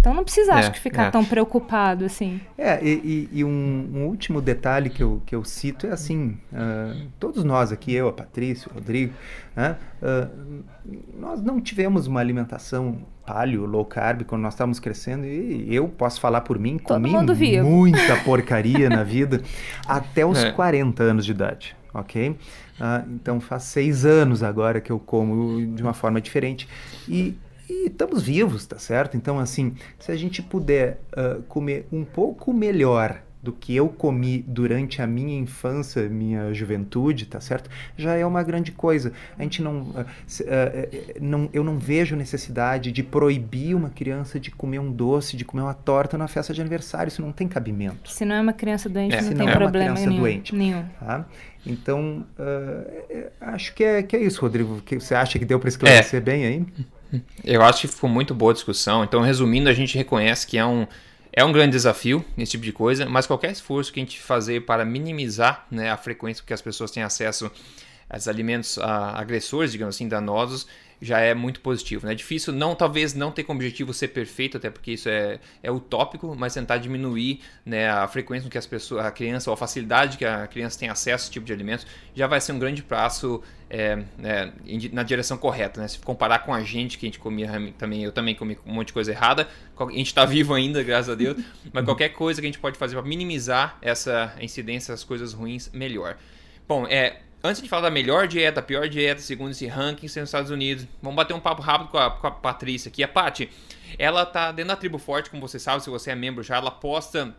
[0.00, 1.10] Então não precisa, é, acho que, ficar é.
[1.10, 2.40] tão preocupado assim.
[2.56, 6.38] É, e, e, e um, um, último detalhe que eu, que eu cito é assim:
[6.52, 9.12] uh, todos nós aqui, eu, a Patrícia, o Rodrigo,
[9.54, 10.64] uh, uh,
[11.18, 16.18] nós não tivemos uma alimentação paleo, low carb quando nós estávamos crescendo e eu posso
[16.18, 17.10] falar por mim, Todo comi
[17.62, 19.42] muita porcaria na vida
[19.86, 20.50] até os é.
[20.50, 22.36] 40 anos de idade, ok?
[23.14, 26.66] então faz seis anos agora que eu como de uma forma diferente
[27.06, 27.36] e
[27.70, 29.16] e estamos vivos, tá certo?
[29.16, 34.44] Então, assim, se a gente puder uh, comer um pouco melhor do que eu comi
[34.46, 37.70] durante a minha infância, minha juventude, tá certo?
[37.96, 39.12] Já é uma grande coisa.
[39.38, 40.04] A gente não, uh, uh,
[41.20, 45.62] não, eu não vejo necessidade de proibir uma criança de comer um doce, de comer
[45.62, 47.08] uma torta na festa de aniversário.
[47.08, 48.10] Isso não tem cabimento.
[48.10, 49.22] Se não é uma criança doente, é.
[49.22, 50.22] não Se tem não problema é uma criança nenhum.
[50.22, 50.54] doente.
[50.54, 50.84] nenhum.
[50.98, 51.24] Tá?
[51.64, 54.82] Então, uh, acho que é, que é isso, Rodrigo.
[54.82, 56.20] Que você acha que deu para esclarecer é.
[56.20, 56.66] bem aí?
[57.44, 59.04] Eu acho que ficou muito boa a discussão.
[59.04, 60.86] Então, resumindo, a gente reconhece que é um
[61.32, 64.62] é um grande desafio esse tipo de coisa, mas qualquer esforço que a gente fazer
[64.62, 67.50] para minimizar né, a frequência que as pessoas têm acesso
[68.08, 70.66] a alimentos a, agressores, digamos assim, danosos,
[71.00, 72.06] já é muito positivo.
[72.06, 72.14] É né?
[72.14, 76.34] difícil, não talvez não ter como objetivo ser perfeito, até porque isso é, é utópico,
[76.36, 80.18] mas tentar diminuir né, a frequência com que as pessoas, a criança, ou a facilidade
[80.18, 82.82] que a criança tem acesso a esse tipo de alimentos, já vai ser um grande
[82.82, 84.52] passo é, é,
[84.92, 85.80] na direção correta.
[85.80, 85.88] Né?
[85.88, 88.88] Se comparar com a gente, que a gente comia também, eu também comi um monte
[88.88, 92.46] de coisa errada, a gente está vivo ainda, graças a Deus, mas qualquer coisa que
[92.46, 96.16] a gente pode fazer para minimizar essa incidência, as coisas ruins, melhor.
[96.68, 100.50] Bom, é, Antes de falar da melhor dieta, pior dieta, segundo esse ranking nos Estados
[100.50, 103.02] Unidos, vamos bater um papo rápido com a, com a Patrícia aqui.
[103.02, 103.48] A Paty,
[103.98, 106.70] ela tá dentro da Tribo Forte, como você sabe, se você é membro já, ela
[106.70, 107.34] posta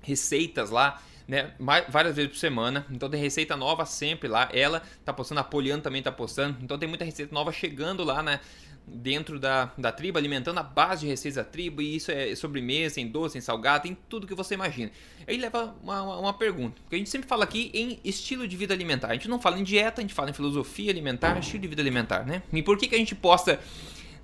[0.00, 1.52] receitas lá, né,
[1.88, 2.84] várias vezes por semana.
[2.90, 4.48] Então tem receita nova sempre lá.
[4.52, 6.58] Ela tá postando, a Poliana também tá postando.
[6.60, 8.40] Então tem muita receita nova chegando lá, né?
[8.86, 12.96] Dentro da, da tribo, alimentando a base de receitas da tribo, e isso é sobremesa,
[12.96, 14.90] tem doce, tem salgado, tem tudo que você imagina.
[15.26, 18.56] Aí leva uma, uma, uma, pergunta, porque a gente sempre fala aqui em estilo de
[18.56, 19.08] vida alimentar.
[19.08, 21.82] A gente não fala em dieta, a gente fala em filosofia alimentar, estilo de vida
[21.82, 22.42] alimentar, né?
[22.52, 23.58] E por que, que a gente posta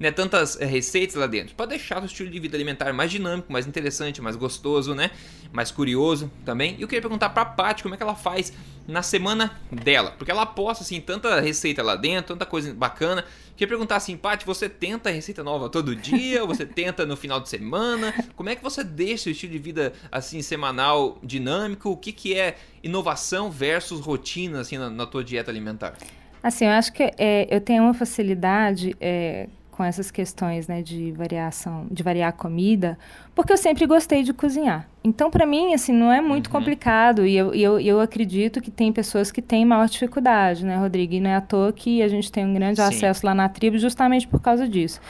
[0.00, 3.52] né, tantas é, receitas lá dentro, para deixar o estilo de vida alimentar mais dinâmico,
[3.52, 5.10] mais interessante, mais gostoso, né,
[5.52, 6.74] mais curioso também.
[6.78, 8.50] E eu queria perguntar para a Paty como é que ela faz
[8.88, 13.24] na semana dela, porque ela posta assim tanta receita lá dentro, tanta coisa bacana.
[13.54, 16.40] Queria perguntar assim, Paty, você tenta receita nova todo dia?
[16.40, 18.14] ou você tenta no final de semana?
[18.34, 21.90] Como é que você deixa o estilo de vida assim semanal dinâmico?
[21.90, 25.94] O que, que é inovação versus rotina assim na, na tua dieta alimentar?
[26.42, 29.46] Assim, eu acho que é, eu tenho uma facilidade é,
[29.80, 32.98] com essas questões né, de variação, de variar a comida,
[33.34, 34.86] porque eu sempre gostei de cozinhar.
[35.02, 36.52] Então, para mim, assim, não é muito uhum.
[36.52, 41.14] complicado e eu, eu, eu acredito que tem pessoas que têm maior dificuldade, né, Rodrigo?
[41.14, 42.88] E não é à toa que a gente tem um grande Sim.
[42.88, 45.00] acesso lá na tribo justamente por causa disso.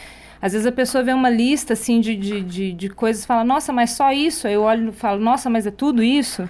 [0.40, 3.42] Às vezes a pessoa vê uma lista, assim, de, de, de, de coisas e fala,
[3.42, 4.46] nossa, mas só isso?
[4.46, 6.48] Eu olho e falo, nossa, mas é tudo isso?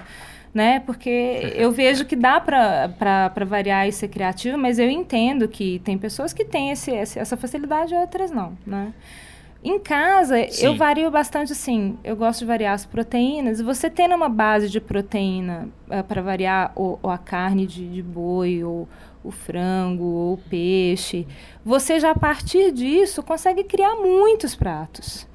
[0.53, 0.81] Né?
[0.81, 5.97] Porque eu vejo que dá para variar e ser criativo, mas eu entendo que tem
[5.97, 8.93] pessoas que têm esse, essa facilidade e outras não, né?
[9.63, 10.67] Em casa, Sim.
[10.67, 11.99] eu vario bastante assim.
[12.03, 13.61] Eu gosto de variar as proteínas.
[13.61, 18.03] Você tendo uma base de proteína é, para variar ou, ou, a carne de, de
[18.03, 18.89] boi, ou
[19.23, 21.27] o frango, ou o peixe,
[21.63, 25.29] você já a partir disso consegue criar muitos pratos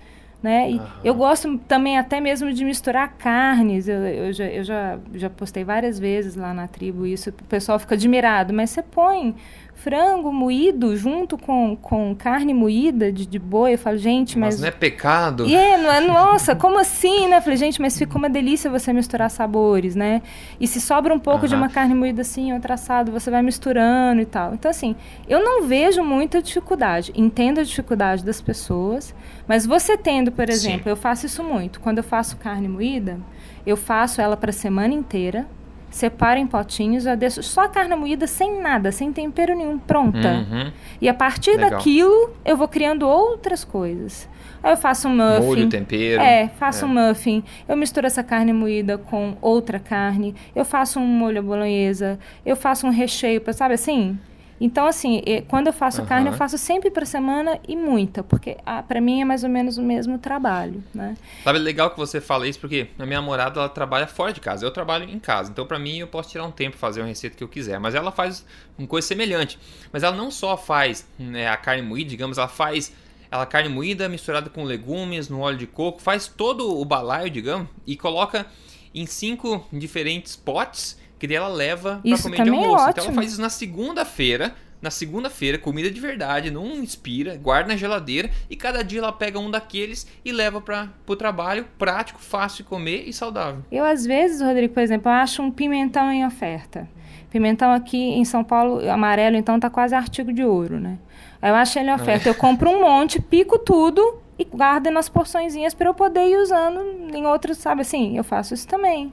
[0.45, 0.69] né?
[0.69, 3.87] E eu gosto também até mesmo de misturar carnes.
[3.87, 7.31] Eu, eu, já, eu já, já postei várias vezes lá na tribo isso.
[7.31, 9.35] O pessoal fica admirado, mas você põe
[9.75, 13.73] frango moído junto com, com carne moída de, de boi.
[13.73, 14.55] Eu falo, gente, mas.
[14.55, 15.45] Mas não é pecado?
[15.45, 17.37] E é, não é, nossa, como assim, né?
[17.37, 20.21] Eu falei, gente, mas fica uma delícia você misturar sabores, né?
[20.59, 24.21] E se sobra um pouco de uma carne moída assim, outro assado, você vai misturando
[24.21, 24.53] e tal.
[24.53, 24.95] Então, assim,
[25.27, 27.11] eu não vejo muita dificuldade.
[27.15, 29.13] Entendo a dificuldade das pessoas,
[29.47, 30.89] mas você tendo, por exemplo, Sim.
[30.89, 31.79] eu faço isso muito.
[31.79, 33.19] Quando eu faço carne moída,
[33.65, 35.45] eu faço ela para a semana inteira
[35.95, 40.45] separo em potinhos, já deixo só a carne moída sem nada, sem tempero nenhum, pronta.
[40.51, 40.71] Uhum.
[40.99, 41.69] E a partir Legal.
[41.69, 44.27] daquilo, eu vou criando outras coisas.
[44.61, 45.45] Aí eu faço um muffin.
[45.45, 46.21] Molho, tempero.
[46.21, 46.87] É, faço é.
[46.87, 47.41] um muffin.
[47.65, 50.35] Eu misturo essa carne moída com outra carne.
[50.53, 52.19] Eu faço um molho bolonhesa.
[52.45, 54.19] Eu faço um recheio, sabe assim?
[54.59, 56.07] Então, assim, quando eu faço uhum.
[56.07, 59.49] carne, eu faço sempre para semana e muita, porque ah, para mim é mais ou
[59.49, 61.15] menos o mesmo trabalho, né?
[61.43, 64.65] Sabe, legal que você fala isso, porque a minha namorada, ela trabalha fora de casa,
[64.65, 65.51] eu trabalho em casa.
[65.51, 67.95] Então, para mim, eu posso tirar um tempo fazer uma receita que eu quiser, mas
[67.95, 68.45] ela faz
[68.77, 69.59] uma coisa semelhante.
[69.91, 72.93] Mas ela não só faz né, a carne moída, digamos, ela faz
[73.31, 77.67] ela carne moída misturada com legumes, no óleo de coco, faz todo o balaio, digamos,
[77.85, 78.45] e coloca
[78.93, 82.87] em cinco diferentes potes que daí ela leva para comer de é almoço.
[82.87, 84.55] É então ela faz isso na segunda-feira.
[84.81, 89.39] Na segunda-feira, comida de verdade, não inspira, guarda na geladeira e cada dia ela pega
[89.39, 93.63] um daqueles e leva para o trabalho, prático, fácil de comer e saudável.
[93.71, 96.87] Eu, às vezes, Rodrigo, por exemplo, acho um pimentão em oferta.
[97.31, 100.99] Pimentão aqui em São Paulo, amarelo, então tá quase artigo de ouro, né?
[101.41, 102.29] Aí eu acho ele em oferta.
[102.29, 102.31] É.
[102.31, 106.79] Eu compro um monte, pico tudo e guardo nas porçõezinhas para eu poder ir usando
[107.11, 108.17] em outros, sabe assim?
[108.17, 109.11] Eu faço isso também.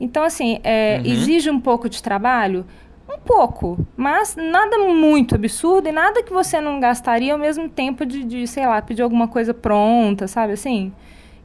[0.00, 1.10] Então, assim, é, uhum.
[1.10, 2.66] exige um pouco de trabalho?
[3.08, 8.06] Um pouco, mas nada muito absurdo e nada que você não gastaria ao mesmo tempo
[8.06, 10.92] de, de sei lá, pedir alguma coisa pronta, sabe assim?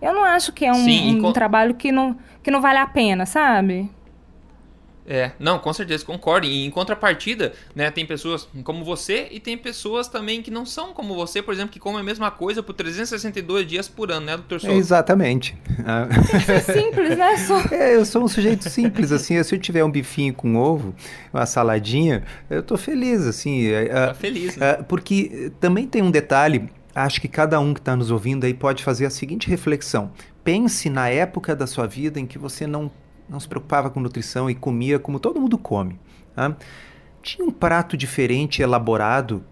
[0.01, 1.33] eu não acho que é um, Sim, um com...
[1.33, 3.89] trabalho que não, que não vale a pena, sabe?
[5.07, 6.45] É, não, com certeza, concordo.
[6.45, 10.91] E em contrapartida, né, tem pessoas como você e tem pessoas também que não são
[10.93, 14.35] como você, por exemplo, que comem a mesma coisa por 362 dias por ano, né,
[14.35, 14.75] doutor Souza?
[14.75, 15.57] exatamente.
[16.47, 17.37] É simples, né?
[17.47, 17.61] Só...
[17.71, 20.93] É, eu sou um sujeito simples, assim, se eu tiver um bifinho com ovo,
[21.33, 23.67] uma saladinha, eu tô feliz, assim.
[23.67, 24.73] É, é, tá feliz, né?
[24.87, 28.83] Porque também tem um detalhe, acho que cada um que está nos ouvindo aí pode
[28.83, 30.11] fazer a seguinte reflexão.
[30.43, 32.91] Pense na época da sua vida em que você não
[33.29, 35.99] não se preocupava com nutrição e comia como todo mundo come.
[36.35, 36.55] Tá?
[37.21, 39.43] Tinha um prato diferente, elaborado,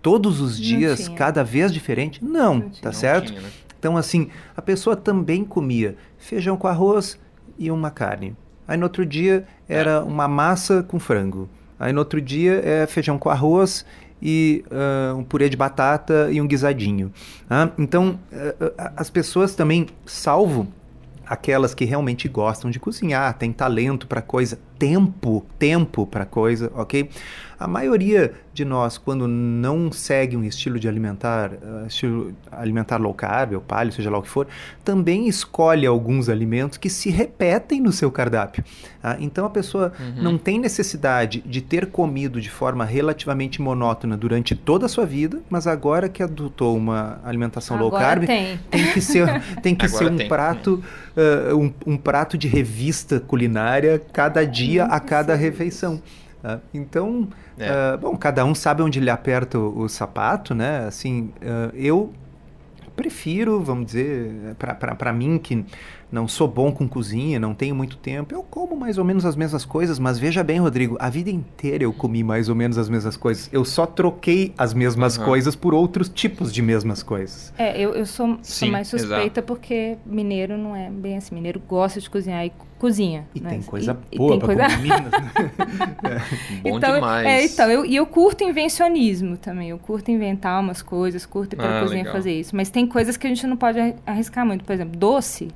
[0.00, 2.24] todos os dias, cada vez diferente?
[2.24, 3.28] Não, não tá certo?
[3.28, 3.50] Tinha, né?
[3.78, 7.18] Então, assim, a pessoa também comia feijão com arroz
[7.58, 8.36] e uma carne.
[8.68, 9.98] Aí no outro dia era é.
[10.00, 11.48] uma massa com frango.
[11.78, 13.84] Aí no outro dia é feijão com arroz
[14.20, 17.10] e uh, um purê de batata e um guisadinho.
[17.48, 17.70] Tá?
[17.78, 20.68] Então, uh, as pessoas também, salvo
[21.30, 27.10] aquelas que realmente gostam de cozinhar, têm talento para coisa, tempo, tempo para coisa, ok?
[27.60, 33.12] A maioria de nós, quando não segue um estilo de alimentar, uh, estilo alimentar low
[33.12, 34.46] carb ou paleo, seja lá o que for,
[34.82, 38.64] também escolhe alguns alimentos que se repetem no seu cardápio.
[39.04, 40.22] Uh, então a pessoa uhum.
[40.22, 45.40] não tem necessidade de ter comido de forma relativamente monótona durante toda a sua vida,
[45.50, 49.86] mas agora que adotou uma alimentação agora low carb, tem, tem que ser, tem que
[49.88, 50.28] ser um tem.
[50.28, 50.82] prato,
[51.14, 56.02] uh, um, um prato de revista culinária cada dia, a cada refeição.
[56.42, 57.28] Uh, então,
[57.58, 57.94] é.
[57.94, 60.86] uh, bom, cada um sabe onde lhe aperta o, o sapato, né?
[60.86, 62.12] Assim, uh, eu
[62.96, 64.54] prefiro, vamos dizer,
[64.98, 65.64] para mim que
[66.10, 69.36] não sou bom com cozinha, não tenho muito tempo, eu como mais ou menos as
[69.36, 72.88] mesmas coisas, mas veja bem, Rodrigo, a vida inteira eu comi mais ou menos as
[72.88, 73.48] mesmas coisas.
[73.52, 75.24] Eu só troquei as mesmas uhum.
[75.24, 77.52] coisas por outros tipos de mesmas coisas.
[77.56, 79.42] É, eu, eu sou, Sim, sou mais suspeita exato.
[79.42, 81.34] porque mineiro não é bem assim.
[81.34, 83.28] Mineiro gosta de cozinhar e cozinha.
[83.34, 83.50] E né?
[83.50, 84.68] tem coisa e, boa e tem coisa...
[84.78, 85.10] Minas, né?
[86.04, 86.62] é.
[86.70, 87.26] Bom então, demais.
[87.26, 89.70] É, então, eu, e eu curto invencionismo também.
[89.70, 92.14] Eu curto inventar umas coisas, curto ir pra ah, cozinha legal.
[92.14, 92.56] fazer isso.
[92.56, 94.64] Mas tem coisas que a gente não pode arriscar muito.
[94.64, 95.48] Por exemplo, doce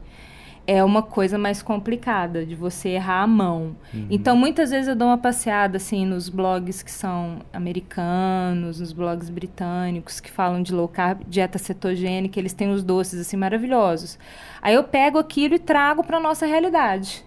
[0.66, 3.76] é uma coisa mais complicada de você errar a mão.
[3.92, 4.06] Uhum.
[4.10, 9.28] Então, muitas vezes eu dou uma passeada assim nos blogs que são americanos, nos blogs
[9.28, 14.18] britânicos que falam de low carb, dieta cetogênica, eles têm os doces assim maravilhosos.
[14.62, 17.24] Aí eu pego aquilo e trago para nossa realidade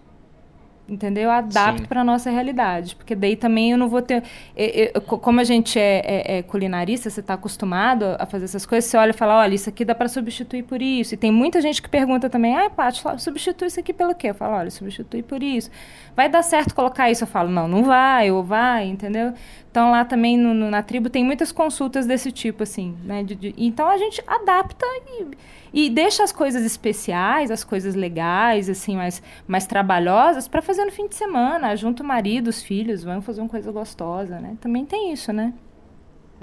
[0.88, 1.24] entendeu?
[1.24, 4.24] Eu adapto para nossa realidade, porque daí também eu não vou ter,
[4.56, 8.66] eu, eu, como a gente é, é, é culinarista, você está acostumado a fazer essas
[8.66, 11.14] coisas, você olha e fala, olha, isso aqui dá para substituir por isso.
[11.14, 14.30] E tem muita gente que pergunta também, ah, Paty, substitui isso aqui pelo quê?
[14.30, 15.70] Eu falo, olha, substitui por isso.
[16.18, 17.24] Vai dar certo colocar isso?
[17.24, 19.36] Eu falo, não, não vai, ou vai, entendeu?
[19.70, 23.24] Então lá também no, no, na tribo tem muitas consultas desse tipo, assim, né?
[23.24, 25.28] De, de, então a gente adapta e
[25.74, 30.92] e deixa as coisas especiais, as coisas legais, assim, mais, mais trabalhosas, para fazer no
[30.92, 31.76] fim de semana.
[31.76, 34.58] Junto o marido, os filhos, vamos fazer uma coisa gostosa, né?
[34.60, 35.54] Também tem isso, né?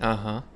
[0.01, 0.37] Aham.
[0.37, 0.55] Uhum.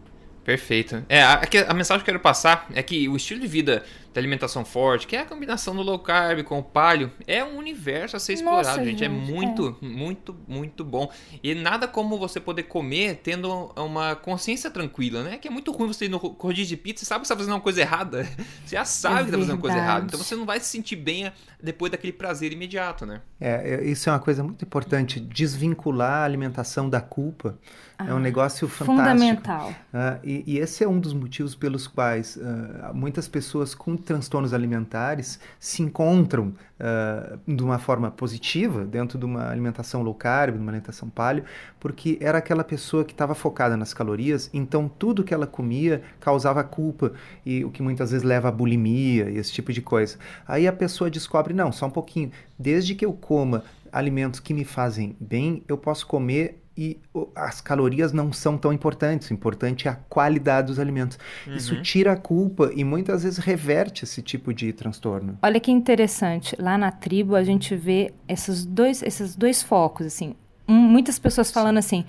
[0.48, 1.04] Perfeito.
[1.10, 4.20] É, a, a, mensagem que eu quero passar é que o estilo de vida da
[4.20, 8.16] alimentação forte, que é a combinação do low carb com o palio, é um universo
[8.16, 9.04] a ser explorado, Nossa, gente.
[9.04, 9.28] É gente.
[9.28, 9.86] É muito, é.
[9.86, 11.10] muito, muito bom.
[11.42, 15.38] E nada como você poder comer tendo uma consciência tranquila, né?
[15.38, 17.40] Que é muito ruim você ir no rodízio de pizza e sabe que você está
[17.40, 18.26] fazendo uma coisa errada.
[18.64, 20.04] Você já sabe é que está fazendo uma coisa errada.
[20.06, 23.22] Então você não vai se sentir bem depois daquele prazer imediato, né?
[23.40, 25.18] É, é, isso é uma coisa muito importante.
[25.18, 27.58] Desvincular a alimentação da culpa.
[27.98, 29.08] Ah, é um ah, negócio fantástico.
[29.08, 29.70] Fundamental.
[29.70, 34.54] Uh, e, e, esse é um dos motivos pelos quais uh, muitas pessoas com transtornos
[34.54, 40.60] alimentares se encontram uh, de uma forma positiva dentro de uma alimentação low carb, de
[40.60, 41.44] uma alimentação paleo,
[41.78, 46.62] porque era aquela pessoa que estava focada nas calorias, então tudo que ela comia causava
[46.64, 47.12] culpa,
[47.44, 50.16] e o que muitas vezes leva a bulimia e esse tipo de coisa.
[50.46, 54.64] Aí a pessoa descobre, não, só um pouquinho, desde que eu coma alimentos que me
[54.64, 56.96] fazem bem, eu posso comer e
[57.34, 59.28] as calorias não são tão importantes.
[59.30, 61.18] O importante é a qualidade dos alimentos.
[61.44, 61.56] Uhum.
[61.56, 65.36] Isso tira a culpa e muitas vezes reverte esse tipo de transtorno.
[65.42, 66.54] Olha que interessante.
[66.56, 70.36] Lá na tribo a gente vê esses dois, esses dois focos, assim.
[70.68, 72.04] Um, muitas pessoas falando assim.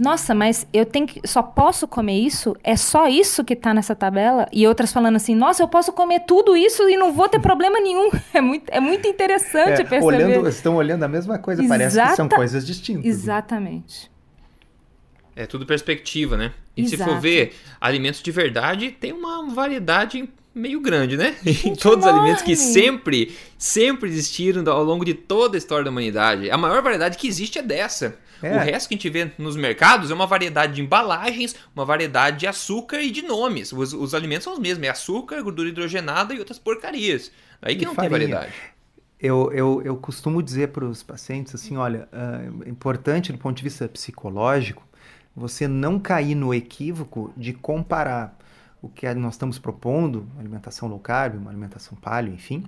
[0.00, 2.56] Nossa, mas eu tenho que, só posso comer isso?
[2.64, 4.48] É só isso que está nessa tabela?
[4.50, 7.78] E outras falando assim, nossa, eu posso comer tudo isso e não vou ter problema
[7.78, 8.10] nenhum.
[8.32, 10.04] É muito, é muito interessante é, perceber.
[10.04, 13.04] Olhando, estão olhando a mesma coisa, Exata, parece que são coisas distintas.
[13.04, 14.10] Exatamente.
[15.34, 16.52] É tudo perspectiva, né?
[16.76, 17.02] E Exato.
[17.02, 21.36] se for ver, alimentos de verdade tem uma variedade meio grande, né?
[21.44, 25.90] Em todos os alimentos que sempre, sempre existiram ao longo de toda a história da
[25.90, 26.50] humanidade.
[26.50, 28.18] A maior variedade que existe é dessa.
[28.42, 28.56] É.
[28.56, 32.38] O resto que a gente vê nos mercados é uma variedade de embalagens, uma variedade
[32.38, 33.72] de açúcar e de nomes.
[33.72, 37.30] Os, os alimentos são os mesmos: é açúcar, gordura hidrogenada e outras porcarias.
[37.60, 38.10] Aí que e não farinha.
[38.10, 38.54] tem variedade.
[39.20, 42.08] Eu, eu, eu costumo dizer para os pacientes assim: olha,
[42.64, 44.88] é importante do ponto de vista psicológico
[45.34, 48.36] você não cair no equívoco de comparar
[48.82, 52.64] o que nós estamos propondo, alimentação low carb, uma alimentação paleo, enfim,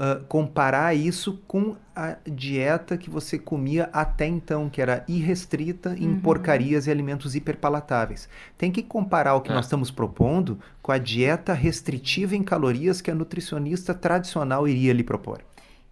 [0.00, 6.08] uh, comparar isso com a dieta que você comia até então, que era irrestrita em
[6.08, 6.20] uhum.
[6.20, 8.28] porcarias e alimentos hiperpalatáveis.
[8.56, 9.54] Tem que comparar o que é.
[9.54, 15.04] nós estamos propondo com a dieta restritiva em calorias que a nutricionista tradicional iria lhe
[15.04, 15.42] propor.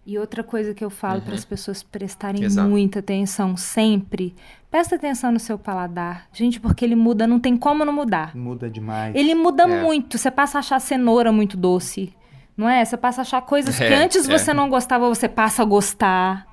[0.05, 1.25] E outra coisa que eu falo uhum.
[1.25, 2.67] para as pessoas prestarem Exato.
[2.67, 4.33] muita atenção sempre,
[4.71, 6.27] presta atenção no seu paladar.
[6.33, 8.35] Gente, porque ele muda, não tem como não mudar.
[8.35, 9.13] Muda demais.
[9.13, 9.83] Ele muda é.
[9.83, 10.17] muito.
[10.17, 12.13] Você passa a achar cenoura muito doce,
[12.57, 12.83] não é?
[12.83, 14.37] Você passa a achar coisas é, que antes é.
[14.37, 16.47] você não gostava, você passa a gostar.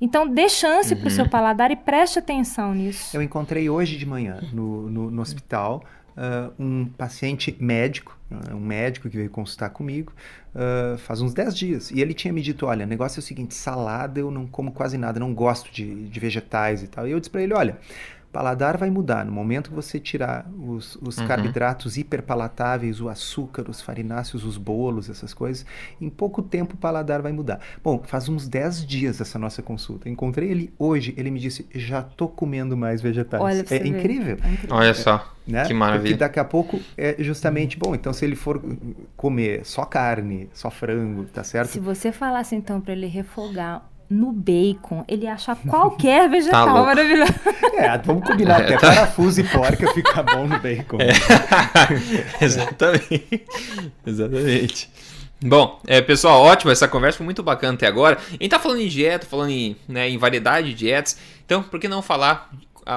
[0.00, 1.00] Então, dê chance uhum.
[1.00, 3.16] para o seu paladar e preste atenção nisso.
[3.16, 5.82] Eu encontrei hoje de manhã no, no, no hospital
[6.16, 10.12] uh, um paciente médico, uh, um médico que veio consultar comigo
[10.54, 11.90] uh, faz uns 10 dias.
[11.90, 14.72] E ele tinha me dito: olha, o negócio é o seguinte, salada eu não como
[14.72, 17.06] quase nada, não gosto de, de vegetais e tal.
[17.06, 17.78] E eu disse para ele: olha
[18.36, 19.24] paladar vai mudar.
[19.24, 21.26] No momento que você tirar os, os uhum.
[21.26, 25.64] carboidratos hiperpalatáveis, o açúcar, os farináceos, os bolos, essas coisas,
[25.98, 27.60] em pouco tempo o paladar vai mudar.
[27.82, 30.10] Bom, faz uns 10 dias essa nossa consulta.
[30.10, 33.42] Encontrei ele hoje, ele me disse: já tô comendo mais vegetais.
[33.42, 34.36] Olha, é, incrível.
[34.44, 34.76] é, incrível.
[34.76, 35.32] Olha só.
[35.48, 35.64] É, né?
[35.64, 36.02] Que maravilha.
[36.02, 38.62] Porque daqui a pouco é justamente, bom, então se ele for
[39.16, 41.70] comer só carne, só frango, tá certo?
[41.70, 45.04] Se você falasse então para ele refogar no bacon.
[45.08, 47.32] Ele acha qualquer vegetal tá maravilhoso.
[47.74, 48.88] É, vamos combinar, até é, tá...
[48.88, 50.98] parafuso e porca fica bom no bacon.
[51.00, 51.12] É.
[52.44, 53.44] Exatamente.
[54.06, 54.90] Exatamente.
[55.44, 58.18] Bom, é, pessoal, ótimo, essa conversa foi muito bacana até agora.
[58.28, 61.78] A gente tá falando em dieta, falando em, né, em variedade de dietas, então por
[61.78, 62.50] que não falar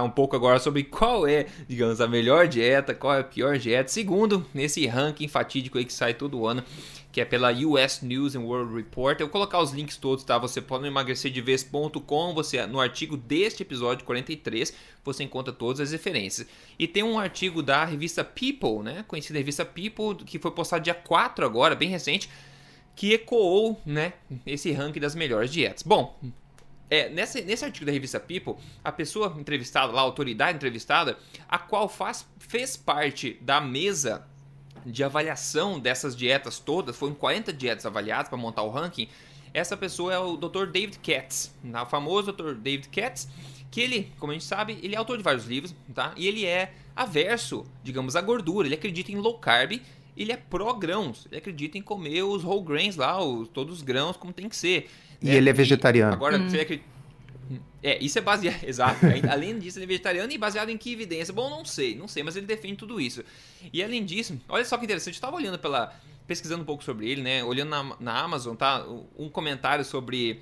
[0.03, 3.89] um pouco agora sobre qual é, digamos, a melhor dieta, qual é a pior dieta,
[3.89, 6.63] segundo nesse ranking fatídico aí que sai todo ano
[7.11, 9.19] que é pela US News and World Report.
[9.19, 10.37] Eu vou colocar os links todos, tá?
[10.37, 11.41] Você pode emagrecer de
[12.33, 16.47] você no artigo deste episódio 43, você encontra todas as referências.
[16.77, 19.03] E tem um artigo da revista People, né?
[19.07, 22.29] Conhecida revista People, que foi postado dia 4 agora, bem recente,
[22.95, 24.11] que ecoou, né,
[24.45, 25.83] esse ranking das melhores dietas.
[25.83, 26.19] Bom,
[26.89, 31.17] é, nesse, nesse artigo da revista People, a pessoa entrevistada lá, a autoridade entrevistada,
[31.47, 34.27] a qual faz, fez parte da mesa
[34.85, 39.07] de avaliação dessas dietas todas, foram 40 dietas avaliadas para montar o ranking.
[39.53, 40.65] Essa pessoa é o Dr.
[40.65, 42.53] David Katz, o famoso Dr.
[42.53, 43.27] David Katz,
[43.71, 46.13] que ele, como a gente sabe, ele é autor de vários livros, tá?
[46.15, 48.67] E ele é averso, digamos, à gordura.
[48.67, 49.79] Ele acredita em low carb,
[50.17, 51.25] ele é pró-grãos.
[51.27, 54.55] Ele acredita em comer os whole grains lá, os, todos os grãos como tem que
[54.55, 54.89] ser.
[55.21, 56.13] E é, ele é vegetariano.
[56.13, 56.49] agora, hum.
[56.49, 56.98] você acredita
[57.81, 58.63] é, isso é baseado.
[58.63, 58.99] Exato.
[59.29, 61.33] Além disso, ele é vegetariano e baseado em que evidência?
[61.33, 63.23] Bom, não sei, não sei, mas ele defende tudo isso.
[63.71, 65.93] E além disso, olha só que interessante, eu estava olhando pela.
[66.27, 67.43] pesquisando um pouco sobre ele, né?
[67.43, 68.85] Olhando na, na Amazon, tá?
[69.17, 70.41] Um comentário sobre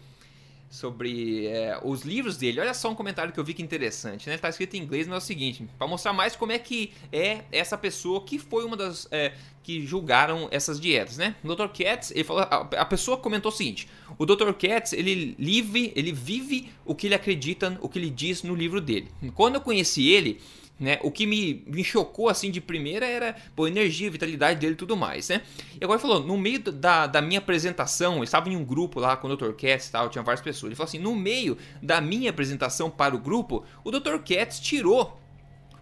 [0.69, 2.59] sobre é, os livros dele.
[2.59, 4.37] Olha só um comentário que eu vi que interessante, né?
[4.37, 7.43] Tá escrito em inglês, mas é o seguinte, para mostrar mais como é que é
[7.51, 11.35] essa pessoa que foi uma das é, que julgaram essas dietas, né?
[11.43, 11.67] O Dr.
[11.67, 14.51] Katz, ele falou, a, pessoa comentou o seguinte: o Dr.
[14.53, 18.81] Katz, ele vive, ele vive o que ele acredita, o que ele diz no livro
[18.81, 19.09] dele.
[19.35, 20.39] Quando eu conheci ele,
[20.79, 20.99] né?
[21.01, 24.95] O que me, me chocou assim de primeira era a energia, vitalidade dele e tudo
[24.95, 25.41] mais, né?
[25.79, 28.99] E agora ele falou, no meio da, da minha apresentação, eu estava em um grupo
[28.99, 29.53] lá com o Dr.
[29.53, 30.69] Katz e tal, tinha várias pessoas.
[30.69, 34.17] Ele falou assim: no meio da minha apresentação para o grupo, o Dr.
[34.19, 35.19] Katz tirou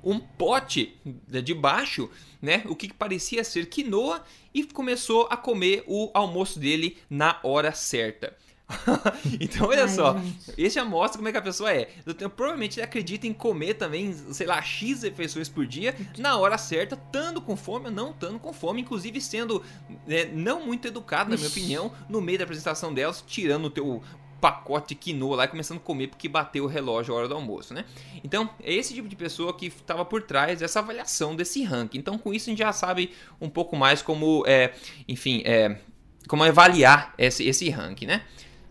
[0.03, 2.09] um pote de baixo,
[2.41, 2.63] né?
[2.67, 8.37] O que parecia ser quinoa e começou a comer o almoço dele na hora certa.
[9.39, 10.17] então, olha Ai, só.
[10.17, 10.53] Gente.
[10.57, 11.89] Esse já mostra como é que a pessoa é.
[12.05, 16.57] Então, provavelmente ele acredita em comer também, sei lá, X refeições por dia, na hora
[16.57, 19.63] certa, estando com fome ou não estando com fome, inclusive sendo
[20.07, 24.01] né, não muito educado, na minha opinião, no meio da apresentação delas, tirando o teu
[24.41, 27.73] pacote quinoa lá e começando a comer porque bateu o relógio a hora do almoço,
[27.73, 27.85] né?
[28.23, 31.97] Então, é esse tipo de pessoa que estava por trás dessa avaliação desse ranking.
[31.97, 34.73] Então, com isso a gente já sabe um pouco mais como, é,
[35.07, 35.79] enfim, é,
[36.27, 38.23] como avaliar esse, esse ranking, né?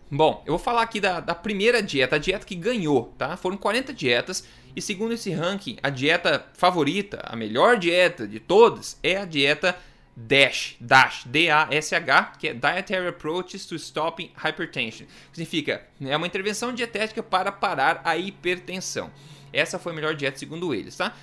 [0.09, 3.35] Bom, eu vou falar aqui da, da primeira dieta, a dieta que ganhou, tá?
[3.35, 8.99] Foram 40 dietas e segundo esse ranking, a dieta favorita, a melhor dieta de todas
[9.01, 9.75] é a dieta
[10.15, 15.07] DASH, DASH, D-A-S-H, que é Dietary Approaches to Stopping Hypertension.
[15.33, 19.11] Significa, é uma intervenção dietética para parar a hipertensão.
[19.51, 21.15] Essa foi a melhor dieta segundo eles, tá?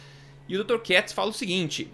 [0.48, 0.78] E o Dr.
[0.78, 1.90] Katz fala o seguinte,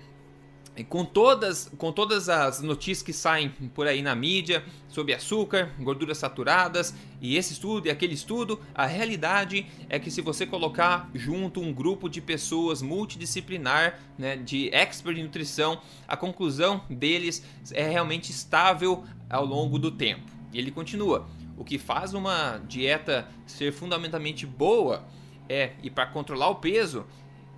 [0.84, 6.18] com todas, com todas as notícias que saem por aí na mídia sobre açúcar, gorduras
[6.18, 11.60] saturadas e esse estudo e aquele estudo, a realidade é que se você colocar junto
[11.60, 18.30] um grupo de pessoas multidisciplinar, né, de expert em nutrição, a conclusão deles é realmente
[18.30, 20.30] estável ao longo do tempo.
[20.52, 25.04] E ele continua: o que faz uma dieta ser fundamentalmente boa
[25.48, 27.04] é e para controlar o peso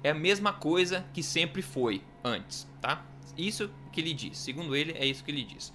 [0.02, 3.04] é a mesma coisa que sempre foi antes, tá?
[3.36, 4.38] Isso que ele diz.
[4.38, 5.72] Segundo ele, é isso que ele diz.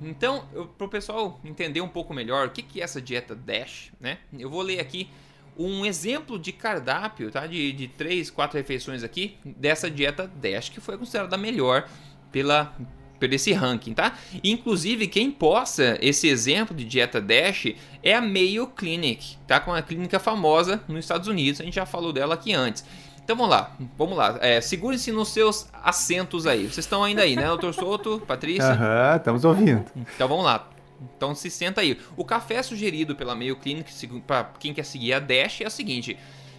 [0.00, 0.46] Então,
[0.78, 4.18] para o pessoal entender um pouco melhor o que, que é essa dieta DASH, né?
[4.38, 5.10] Eu vou ler aqui
[5.58, 7.46] um exemplo de cardápio, tá?
[7.46, 11.88] De, de três, quatro refeições aqui dessa dieta DASH que foi considerada a melhor
[12.32, 12.74] pela
[13.18, 14.16] por esse ranking, tá?
[14.42, 19.60] Inclusive, quem posta esse exemplo de dieta DASH é a Mayo Clinic, tá?
[19.60, 22.82] Com uma clínica famosa nos Estados Unidos, a gente já falou dela aqui antes.
[23.30, 24.38] Então vamos lá, vamos lá.
[24.40, 26.62] É, Segure-se nos seus assentos aí.
[26.62, 28.72] Vocês estão ainda aí, né, doutor Souto, Patrícia?
[28.72, 29.84] Aham, estamos ouvindo.
[29.94, 30.68] Então vamos lá.
[31.16, 31.96] Então se senta aí.
[32.16, 33.92] O café sugerido pela Mayo Clinic
[34.26, 36.18] para quem quer seguir a Dash é o seguinte: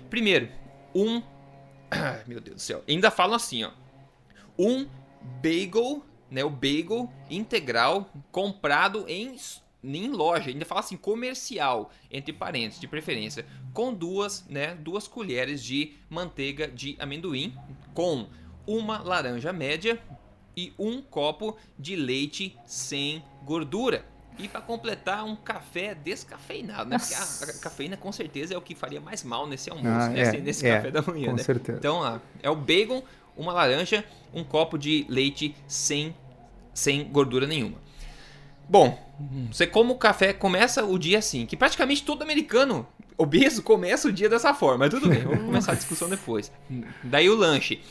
[0.09, 0.47] primeiro,
[0.95, 1.21] um,
[2.25, 3.71] meu Deus do céu, ainda falam assim, ó,
[4.57, 4.87] um
[5.43, 9.35] bagel, né, o bagel integral comprado em
[9.83, 15.63] em loja, ainda fala assim comercial, entre parênteses, de preferência, com duas, né, duas colheres
[15.63, 17.55] de manteiga de amendoim,
[17.93, 18.27] com
[18.67, 19.99] uma laranja média
[20.55, 24.05] e um copo de leite sem gordura.
[24.39, 26.97] E para completar, um café descafeinado, né?
[26.97, 30.09] Porque a, a, cafeína com certeza é o que faria mais mal nesse almoço, ah,
[30.09, 30.21] né?
[30.21, 31.43] É, nesse é, café da manhã, com né?
[31.43, 31.77] Certeza.
[31.77, 33.03] Então, ó, é o bacon,
[33.35, 34.03] uma laranja,
[34.33, 36.15] um copo de leite sem,
[36.73, 37.77] sem gordura nenhuma.
[38.67, 38.97] Bom,
[39.51, 44.11] você como o café começa o dia assim, que praticamente todo americano obeso começa o
[44.11, 46.51] dia dessa forma, mas tudo bem, vamos começar a discussão depois.
[47.03, 47.81] Daí o lanche.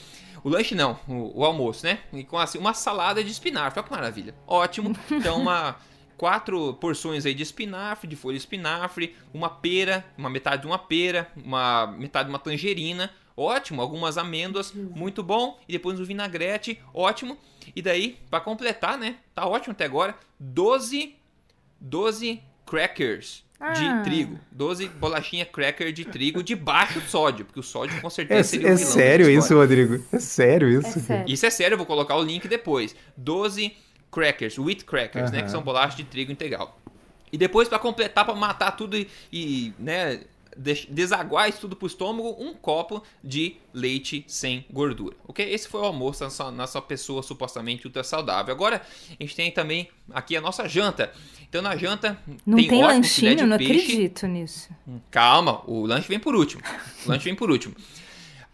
[0.42, 2.00] O lanche não, o, o almoço, né?
[2.12, 4.34] E com assim, uma salada de espinafre, olha que maravilha.
[4.46, 4.96] Ótimo.
[5.10, 5.76] Então, uma
[6.16, 10.78] quatro porções aí de espinafre, de folha de espinafre, uma pera, uma metade de uma
[10.78, 13.80] pera, uma metade de uma tangerina, ótimo.
[13.80, 15.58] Algumas amêndoas, muito bom.
[15.68, 17.38] E depois o vinagrete, ótimo.
[17.74, 19.16] E daí, para completar, né?
[19.34, 20.14] Tá ótimo até agora.
[20.38, 21.16] 12,
[21.80, 23.72] 12 crackers ah.
[23.72, 24.38] de trigo.
[24.52, 28.68] 12 bolachinha cracker de trigo de baixo sódio, porque o sódio com certeza é, seria
[28.68, 30.02] É sério isso, Rodrigo?
[30.12, 30.98] É sério isso?
[30.98, 31.32] É sério.
[31.32, 32.94] Isso é sério, eu vou colocar o link depois.
[33.16, 33.76] 12
[34.10, 36.78] crackers, wheat crackers, né, que são bolachas de trigo integral.
[37.32, 40.20] E depois para completar, para matar tudo e, e né,
[40.56, 45.48] desaguar isso tudo pro estômago, um copo de leite sem gordura, ok?
[45.52, 48.52] Esse foi o almoço nossa, nossa pessoa supostamente ultra saudável.
[48.52, 51.12] Agora, a gente tem também aqui a nossa janta.
[51.48, 53.72] Então, na janta não tem, tem lanchinho, não peixe.
[53.72, 54.70] acredito nisso.
[55.10, 56.62] Calma, o lanche vem por último.
[57.06, 57.74] O lanche vem por último.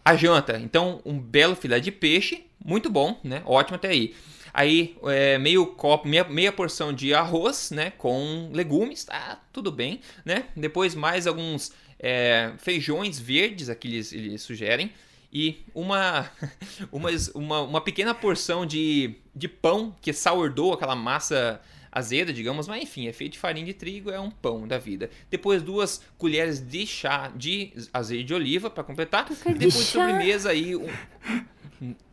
[0.03, 3.41] A janta, então, um belo filé de peixe, muito bom, né?
[3.45, 4.15] Ótimo até aí.
[4.53, 7.91] Aí, é, meio copo, meia, meia porção de arroz, né?
[7.91, 10.45] Com legumes, tá tudo bem, né?
[10.55, 14.91] Depois mais alguns é, feijões verdes, aqui eles, eles sugerem,
[15.31, 16.29] e uma,
[16.91, 22.67] uma, uma, uma, pequena porção de, de pão, que é sourdough, aquela massa azeda, digamos,
[22.67, 25.09] mas enfim, é feito de farinha de trigo, é um pão da vida.
[25.29, 29.25] Depois duas colheres de chá de azeite de oliva para completar.
[29.31, 30.87] E depois de sobremesa aí um,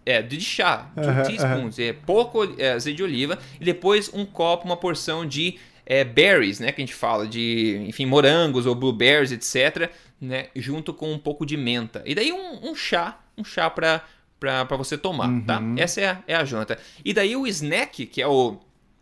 [0.07, 1.89] é, de chá, de uh -huh, teaspoons, uh -huh.
[1.89, 6.61] é pouco é, azeite de oliva e depois um copo, uma porção de é, berries,
[6.61, 11.19] né, que a gente fala de, enfim, morangos ou blueberries, etc, né, junto com um
[11.19, 12.03] pouco de menta.
[12.07, 14.03] E daí um, um chá, um chá para
[14.39, 15.59] para você tomar, tá?
[15.59, 15.75] uhum.
[15.75, 15.83] tá?
[15.83, 16.79] Essa é a, é a janta.
[17.03, 18.59] E daí o snack, que é o,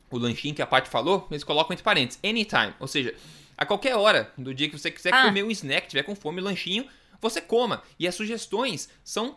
[0.09, 3.13] o lanchinho que a Paty falou, eles colocam entre parênteses, anytime, ou seja,
[3.57, 5.25] a qualquer hora do dia que você quiser ah.
[5.25, 6.87] comer um snack, tiver com fome, lanchinho,
[7.21, 7.83] você coma.
[7.99, 9.37] E as sugestões são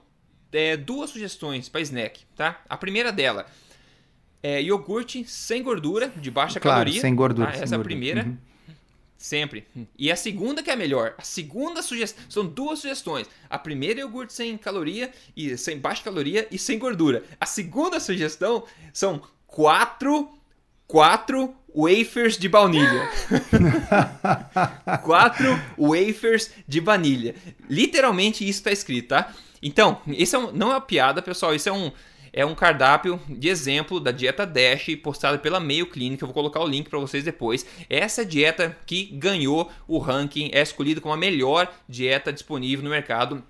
[0.51, 2.61] é, duas sugestões para snack, tá?
[2.69, 3.47] A primeira dela
[4.45, 7.01] é, iogurte sem gordura, de baixa claro, caloria.
[7.01, 7.47] Sem gordura.
[7.47, 7.53] Tá?
[7.53, 8.25] Sem Essa é a primeira.
[8.25, 8.37] Uhum.
[9.17, 9.65] Sempre.
[9.97, 11.15] E a segunda que é a melhor.
[11.17, 12.23] A segunda sugestão.
[12.29, 13.27] São duas sugestões.
[13.49, 17.23] A primeira é iogurte sem caloria e sem baixa caloria e sem gordura.
[17.39, 20.29] A segunda sugestão são quatro.
[20.87, 23.09] Quatro wafers de baunilha.
[25.01, 27.33] quatro wafers de baunilha.
[27.67, 29.33] Literalmente isso está escrito, tá?
[29.59, 31.55] Então, isso é um, não é uma piada, pessoal.
[31.55, 31.91] Isso é um
[32.35, 36.21] é um cardápio de exemplo da dieta Dash postada pela Mayo Clinic.
[36.21, 37.65] Eu vou colocar o link para vocês depois.
[37.89, 42.89] Essa é dieta que ganhou o ranking, é escolhida como a melhor dieta disponível no
[42.89, 43.41] mercado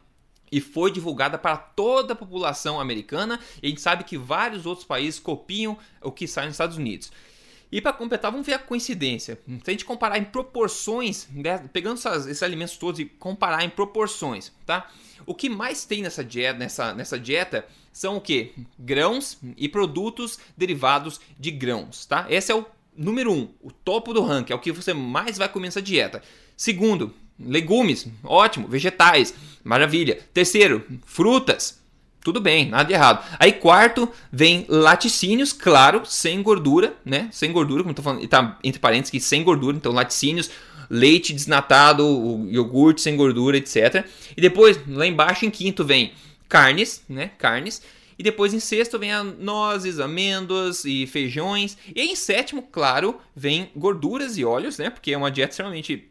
[0.51, 3.39] e foi divulgada para toda a população americana.
[3.59, 7.11] E a gente sabe que vários outros países copiam o que sai nos Estados Unidos.
[7.71, 9.39] E para completar, vamos ver a coincidência.
[9.63, 14.53] Se a gente comparar em proporções, né, pegando esses alimentos todos e comparar em proporções,
[14.63, 14.87] tá?
[15.25, 18.53] O que mais tem nessa dieta, nessa, nessa dieta são o que?
[18.77, 22.25] Grãos e produtos derivados de grãos, tá?
[22.29, 22.65] Esse é o
[22.95, 26.21] número um, o topo do ranking, é o que você mais vai comer nessa dieta.
[26.55, 28.67] Segundo, legumes, ótimo.
[28.67, 30.19] Vegetais, maravilha.
[30.33, 31.81] Terceiro, frutas,
[32.23, 33.23] tudo bem, nada de errado.
[33.37, 37.29] Aí quarto, vem laticínios, claro, sem gordura, né?
[37.31, 40.49] Sem gordura, como eu tô falando, tá entre parênteses que sem gordura, então laticínios,
[40.89, 44.05] leite desnatado, iogurte sem gordura, etc.
[44.35, 46.13] E depois, lá embaixo em quinto vem
[46.47, 47.31] carnes, né?
[47.37, 47.81] Carnes.
[48.17, 51.77] E depois em sexto vem a nozes, amêndoas e feijões.
[51.93, 54.89] E em sétimo, claro, vem gorduras e óleos, né?
[54.89, 56.09] Porque é uma dieta extremamente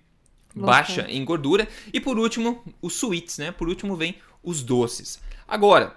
[0.54, 1.66] baixa em gordura.
[1.92, 3.52] E por último, os sweets, né?
[3.52, 5.18] Por último vem os doces.
[5.48, 5.96] Agora,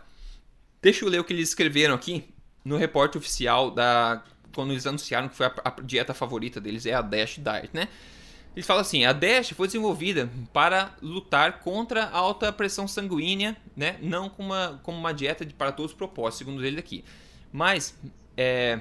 [0.81, 2.23] deixa eu ler o que eles escreveram aqui
[2.63, 4.23] no repórter oficial da
[4.53, 7.87] quando eles anunciaram que foi a, a dieta favorita deles é a Dash Diet, né?
[8.57, 13.97] Eles falam assim: a Dash foi desenvolvida para lutar contra a alta pressão sanguínea, né?
[14.01, 17.05] Não como uma, como uma dieta de, para todos os propósitos, segundo eles aqui.
[17.53, 17.95] Mas,
[18.35, 18.79] é...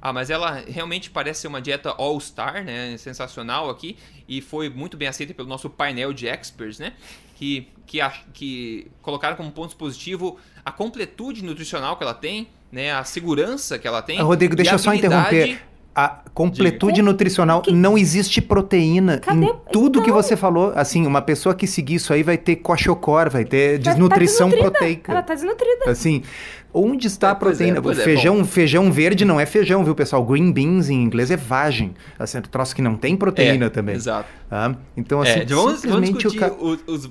[0.00, 2.96] Ah, mas ela realmente parece ser uma dieta all-star, né?
[2.96, 3.96] Sensacional aqui.
[4.28, 6.92] E foi muito bem aceita pelo nosso painel de experts, né?
[7.34, 7.98] Que, que,
[8.32, 12.92] que colocaram como ponto positivo a completude nutricional que ela tem, né?
[12.92, 14.20] A segurança que ela tem.
[14.20, 17.04] Rodrigo, deixa eu só interromper a completude Diga.
[17.04, 17.72] nutricional que...
[17.72, 19.46] não existe proteína Cadê?
[19.46, 20.02] em tudo então...
[20.02, 20.72] que você falou.
[20.74, 24.56] Assim, uma pessoa que seguir isso aí vai ter coachocor, vai ter tá desnutrição tá
[24.56, 25.12] proteica.
[25.12, 25.90] Ela tá desnutrida.
[25.90, 26.22] Assim,
[26.72, 27.78] onde está é, a proteína?
[27.78, 30.24] É, feijão, é, feijão verde não é feijão, viu, pessoal?
[30.24, 31.94] Green beans em inglês é vagem.
[32.18, 33.94] Assim, é troço que não tem proteína é, também.
[33.94, 34.28] Exato.
[34.50, 36.52] Ah, então, assim, é, vamos, vamos discutir ca...
[36.52, 37.10] os, os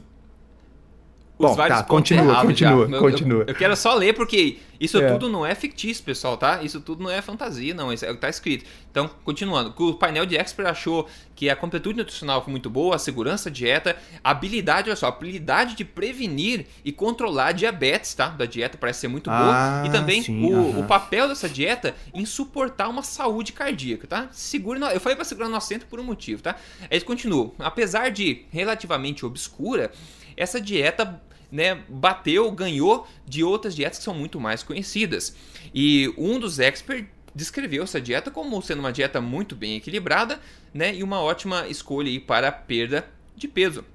[1.49, 2.99] Bom, tá, continua, continua, já.
[2.99, 3.41] continua.
[3.41, 5.11] Eu, eu, quero só ler porque isso é.
[5.11, 6.61] tudo não é fictício, pessoal, tá?
[6.61, 7.93] Isso tudo não é fantasia, não.
[7.93, 8.65] Isso é o que tá escrito.
[8.91, 9.73] Então, continuando.
[9.77, 13.95] O painel de expert achou que a completude nutricional foi muito boa, a segurança dieta,
[14.23, 18.27] a habilidade, olha só, a habilidade de prevenir e controlar diabetes, tá?
[18.27, 19.41] Da dieta parece ser muito boa.
[19.41, 20.79] Ah, e também sim, o, uh -huh.
[20.81, 24.27] o, papel dessa dieta em suportar uma saúde cardíaca, tá?
[24.31, 26.55] Segure no, eu falei para segurar no assento por um motivo, tá?
[26.91, 27.53] Eles continuam.
[27.59, 29.91] Apesar de relativamente obscura,
[30.35, 31.21] essa dieta
[31.53, 35.35] né, bateu, ganhou de outras dietas que são muito mais conhecidas.
[35.71, 40.39] E um dos experts descreveu essa dieta como sendo uma dieta muito bem equilibrada,
[40.73, 43.85] né, e uma ótima escolha para perda de peso.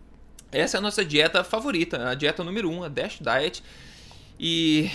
[0.52, 3.62] Essa é a nossa dieta favorita, a dieta número 1, um, a Dash Diet.
[4.38, 4.88] E,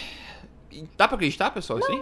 [0.98, 2.02] dá para acreditar, pessoal, assim?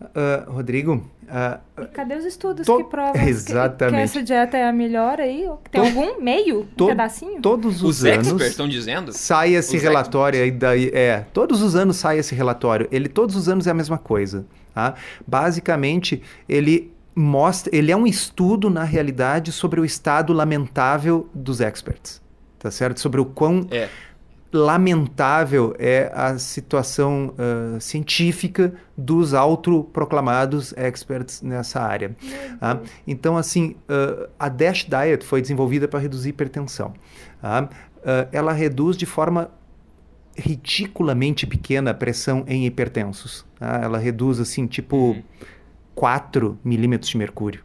[0.00, 1.04] Uh, Rodrigo.
[1.24, 2.78] Uh, cadê os estudos to...
[2.78, 3.90] que provam Exatamente.
[3.90, 5.48] Que, que, essa dieta é a melhor aí?
[5.70, 5.88] Tem to...
[5.88, 6.64] algum meio?
[6.76, 6.84] To...
[6.84, 7.42] Um pedacinho?
[7.42, 8.42] Todos os, os anos.
[8.42, 9.12] estão dizendo?
[9.12, 10.90] Sai esse os relatório aí daí.
[10.94, 12.88] É, todos os anos sai esse relatório.
[12.92, 14.46] Ele todos os anos é a mesma coisa.
[14.72, 14.94] Tá?
[15.26, 17.74] Basicamente, ele mostra.
[17.76, 22.22] Ele é um estudo, na realidade, sobre o estado lamentável dos experts.
[22.56, 23.00] Tá certo?
[23.00, 23.66] Sobre o quão.
[23.70, 23.88] É
[24.52, 32.16] lamentável é a situação uh, científica dos autoproclamados experts nessa área.
[32.58, 32.80] Tá?
[33.06, 36.94] Então, assim, uh, a DASH Diet foi desenvolvida para reduzir hipertensão.
[37.42, 37.68] Tá?
[37.98, 39.50] Uh, ela reduz de forma
[40.34, 43.44] ridiculamente pequena a pressão em hipertensos.
[43.58, 43.80] Tá?
[43.82, 44.96] Ela reduz, assim, tipo...
[44.96, 45.22] Uhum
[45.98, 47.60] 4 milímetros de mercúrio.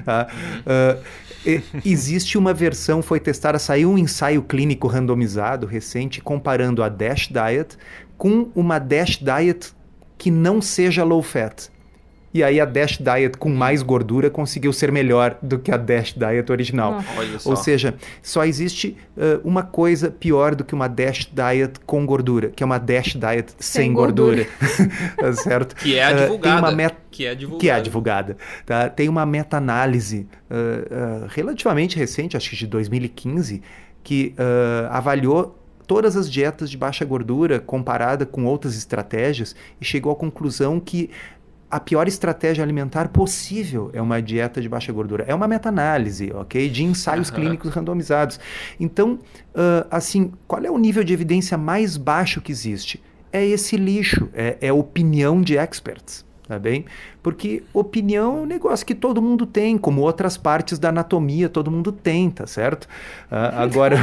[0.00, 0.98] uh,
[1.84, 7.76] existe uma versão, foi testada, saiu um ensaio clínico randomizado recente comparando a DASH Diet
[8.16, 9.74] com uma DASH Diet
[10.16, 11.68] que não seja low fat.
[12.38, 16.12] E aí a Dash Diet com mais gordura conseguiu ser melhor do que a Dash
[16.12, 17.02] Diet original.
[17.44, 22.50] Ou seja, só existe uh, uma coisa pior do que uma Dash Diet com gordura,
[22.50, 24.46] que é uma Dash Diet sem, sem gordura.
[25.18, 25.74] tá certo?
[25.74, 26.70] Que é a divulgada.
[26.70, 26.94] Uh, met...
[27.10, 27.60] Que é divulgada.
[27.60, 28.36] Que é a divulgada.
[28.64, 28.88] Tá?
[28.88, 33.60] Tem uma meta-análise uh, relativamente recente, acho que de 2015,
[34.04, 34.32] que
[34.90, 35.58] avaliou
[35.88, 41.10] todas as dietas de baixa gordura comparada com outras estratégias e chegou à conclusão que
[41.70, 45.24] a pior estratégia alimentar possível é uma dieta de baixa gordura.
[45.26, 46.68] É uma meta-análise, ok?
[46.68, 47.34] De ensaios uhum.
[47.34, 48.40] clínicos randomizados.
[48.80, 49.14] Então,
[49.54, 53.02] uh, assim, qual é o nível de evidência mais baixo que existe?
[53.30, 56.86] É esse lixo, é, é opinião de experts tá bem?
[57.22, 61.70] Porque opinião é um negócio que todo mundo tem, como outras partes da anatomia todo
[61.70, 62.84] mundo tem, tá certo?
[63.30, 63.96] Uh, agora,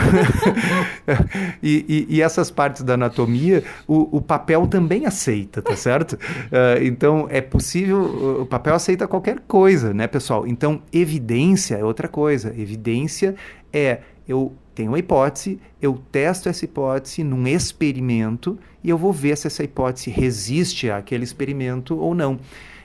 [1.61, 6.13] e, e, e, essas partes da anatomia, o, o, papel também aceita, tá certo?
[6.13, 10.45] Uh, então, é possível, o papel aceita qualquer coisa, né, pessoal?
[10.45, 12.53] Então, evidência é outra coisa.
[12.55, 13.35] Evidência
[13.73, 19.36] é eu tenho uma hipótese, eu testo essa hipótese num experimento e eu vou ver
[19.36, 22.39] se essa hipótese resiste àquele experimento ou não.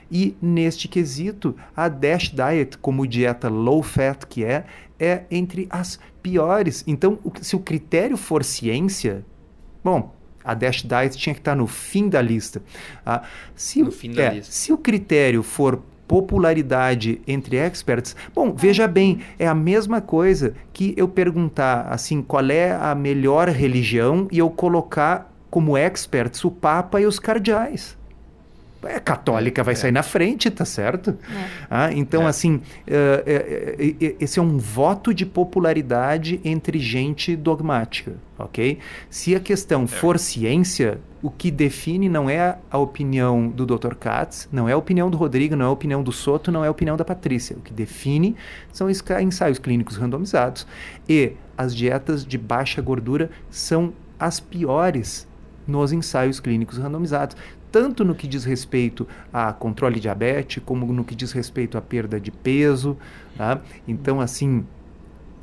[0.09, 4.65] E neste quesito, a Dash Diet, como dieta low fat que é,
[4.99, 6.83] é entre as piores.
[6.87, 9.23] Então, se o critério for ciência,
[9.83, 10.11] bom,
[10.43, 12.63] a Dash Diet tinha que estar no fim da lista.
[13.05, 13.21] Ah,
[13.55, 14.51] se, no fim da é, lista.
[14.51, 20.95] Se o critério for popularidade entre experts, bom, veja bem, é a mesma coisa que
[20.97, 26.99] eu perguntar assim, qual é a melhor religião e eu colocar como experts o Papa
[26.99, 27.95] e os cardeais
[28.83, 29.75] é católica vai é.
[29.75, 31.11] sair na frente, tá certo?
[31.11, 31.47] É.
[31.69, 32.27] Ah, então, é.
[32.27, 38.79] assim, uh, esse é um voto de popularidade entre gente dogmática, ok?
[39.09, 39.87] Se a questão é.
[39.87, 43.93] for ciência, o que define não é a opinião do Dr.
[43.95, 46.67] Katz, não é a opinião do Rodrigo, não é a opinião do Soto, não é
[46.67, 47.55] a opinião da Patrícia.
[47.57, 48.35] O que define
[48.73, 50.65] são ensaios clínicos randomizados.
[51.07, 55.27] E as dietas de baixa gordura são as piores
[55.67, 57.35] nos ensaios clínicos randomizados
[57.71, 62.19] tanto no que diz respeito a controle diabético, como no que diz respeito à perda
[62.19, 62.97] de peso.
[63.37, 63.61] Tá?
[63.87, 64.65] Então, assim,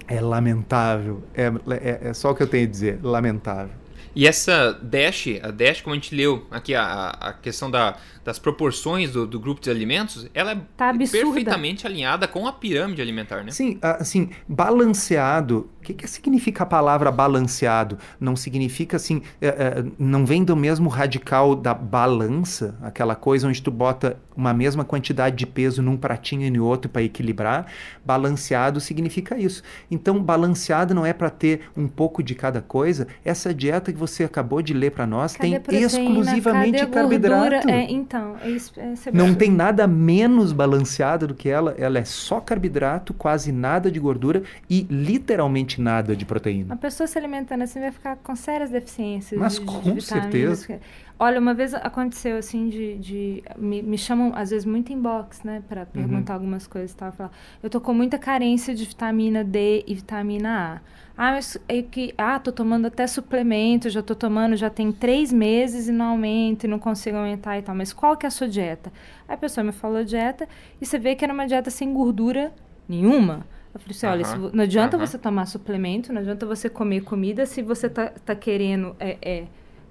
[0.07, 1.23] é lamentável.
[1.35, 3.75] É, é, é só o que eu tenho a dizer, lamentável.
[4.15, 8.39] E essa Dash, a Dash, como a gente leu aqui, a, a questão da, das
[8.39, 13.45] proporções do, do, grupo de alimentos, ela é tá perfeitamente alinhada com a pirâmide alimentar,
[13.45, 13.53] né?
[13.53, 17.99] Sim, assim, balanceado que, que significa a palavra balanceado?
[18.21, 23.63] Não significa assim, é, é, não vem do mesmo radical da balança, aquela coisa onde
[23.63, 27.67] tu bota uma mesma quantidade de peso num pratinho e no outro para equilibrar.
[28.05, 29.63] Balanceado significa isso.
[29.91, 33.09] Então, balanceado não é para ter um pouco de cada coisa.
[33.25, 37.69] Essa dieta que você acabou de ler para nós cadê tem proteína, exclusivamente carboidrato.
[37.69, 41.75] É, então, é isso, é não tem nada menos balanceado do que ela.
[41.79, 46.75] Ela é só carboidrato, quase nada de gordura e literalmente nada de proteína.
[46.75, 49.41] A pessoa se alimentando assim vai ficar com sérias deficiências.
[49.41, 50.81] Mas de, com de certeza.
[51.21, 52.97] Olha, uma vez aconteceu assim de.
[52.99, 55.63] de me, me, chamam, às vezes, muito inbox, né?
[55.69, 55.87] Para uhum.
[55.87, 56.39] perguntar uhum.
[56.39, 57.11] algumas coisas e tal.
[57.11, 60.99] Falar, eu tô com muita carência de vitamina D e vitamina A.
[61.21, 62.15] Ah, mas é que.
[62.17, 66.67] Ah, tô tomando até suplemento, já tô tomando, já tem três meses e não aumenta
[66.67, 67.75] e não consigo aumentar e tal.
[67.75, 68.93] Mas qual que é a sua dieta?
[69.29, 70.49] Aí a pessoa me falou dieta
[70.81, 72.53] e você vê que era uma dieta sem gordura
[72.89, 73.45] nenhuma.
[73.87, 74.51] Eu falei assim, olha, uhum.
[74.53, 75.07] não adianta uhum.
[75.07, 79.45] você tomar suplemento, não adianta você comer comida se você tá, tá querendo é, é,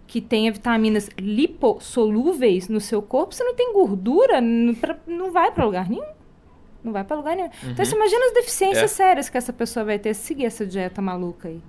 [0.05, 5.51] que tenha vitaminas lipossolúveis no seu corpo, você não tem gordura, não, pra, não vai
[5.51, 6.05] para lugar nenhum.
[6.83, 7.47] Não vai para lugar nenhum.
[7.47, 7.71] Então, uhum.
[7.71, 8.95] Então, você imagina as deficiências é.
[8.95, 11.61] sérias que essa pessoa vai ter se seguir essa dieta maluca aí.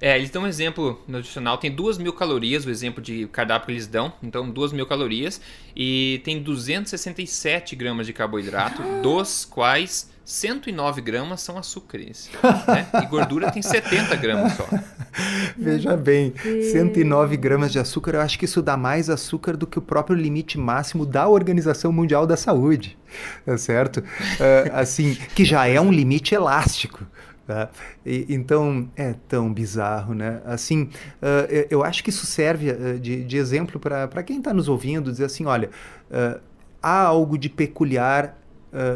[0.00, 3.72] É, eles dão um exemplo nutricional, tem duas mil calorias, o exemplo de cardápio que
[3.72, 5.42] eles dão, então duas mil calorias,
[5.76, 12.30] e tem 267 gramas de carboidrato, dos quais 109 gramas são açúcares.
[12.68, 12.86] né?
[13.02, 14.64] E gordura tem 70 gramas só.
[15.58, 16.32] Veja bem,
[16.70, 20.16] 109 gramas de açúcar, eu acho que isso dá mais açúcar do que o próprio
[20.16, 22.96] limite máximo da Organização Mundial da Saúde,
[23.44, 23.96] tá certo?
[23.98, 27.04] Uh, assim, que já é um limite elástico.
[27.44, 27.68] Tá?
[28.06, 30.40] E, então é tão bizarro, né?
[30.44, 30.82] Assim,
[31.20, 35.10] uh, eu acho que isso serve uh, de, de, exemplo para quem está nos ouvindo,
[35.10, 35.70] dizer assim, olha,
[36.08, 36.40] uh,
[36.80, 38.39] há algo de peculiar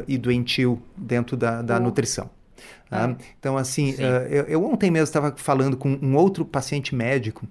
[0.06, 1.80] e doentio dentro da, da oh.
[1.80, 2.30] nutrição.
[2.88, 3.16] Tá?
[3.38, 3.94] Então, assim,
[4.30, 7.46] eu, eu, ontem mesmo estava falando com um outro paciente médico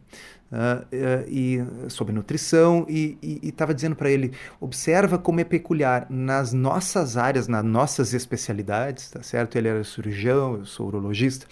[0.54, 6.54] Uh, uh, e, sobre nutrição e estava dizendo para ele observa como é peculiar nas
[6.54, 11.48] nossas áreas nas nossas especialidades tá certo ele era cirurgião eu sou urologista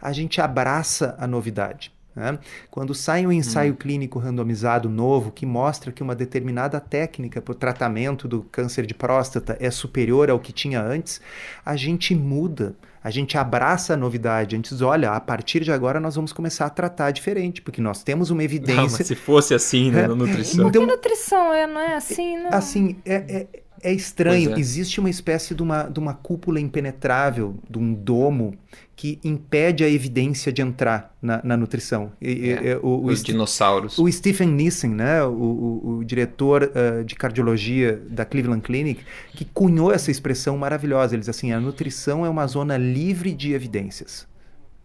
[0.00, 2.38] a gente abraça a novidade né?
[2.70, 3.76] Quando sai um ensaio hum.
[3.76, 8.94] clínico randomizado novo que mostra que uma determinada técnica para o tratamento do câncer de
[8.94, 11.20] próstata é superior ao que tinha antes,
[11.64, 15.70] a gente muda, a gente abraça a novidade, a gente diz, olha, a partir de
[15.70, 18.82] agora nós vamos começar a tratar diferente, porque nós temos uma evidência...
[18.82, 20.68] Não, mas se fosse assim, né, é, na nutrição...
[20.68, 22.48] Então, nutrição é, não é assim, não?
[22.50, 23.46] Assim, é, é
[23.82, 24.54] é estranho.
[24.54, 24.58] É.
[24.58, 28.56] Existe uma espécie de uma, de uma cúpula impenetrável, de um domo,
[28.94, 32.12] que impede a evidência de entrar na, na nutrição.
[32.20, 32.76] E, é.
[32.82, 33.98] o, o Os dinossauros.
[33.98, 39.44] O Stephen Nissen, né, o, o, o diretor uh, de cardiologia da Cleveland Clinic, que
[39.44, 41.14] cunhou essa expressão maravilhosa.
[41.14, 44.26] Ele diz assim: a nutrição é uma zona livre de evidências.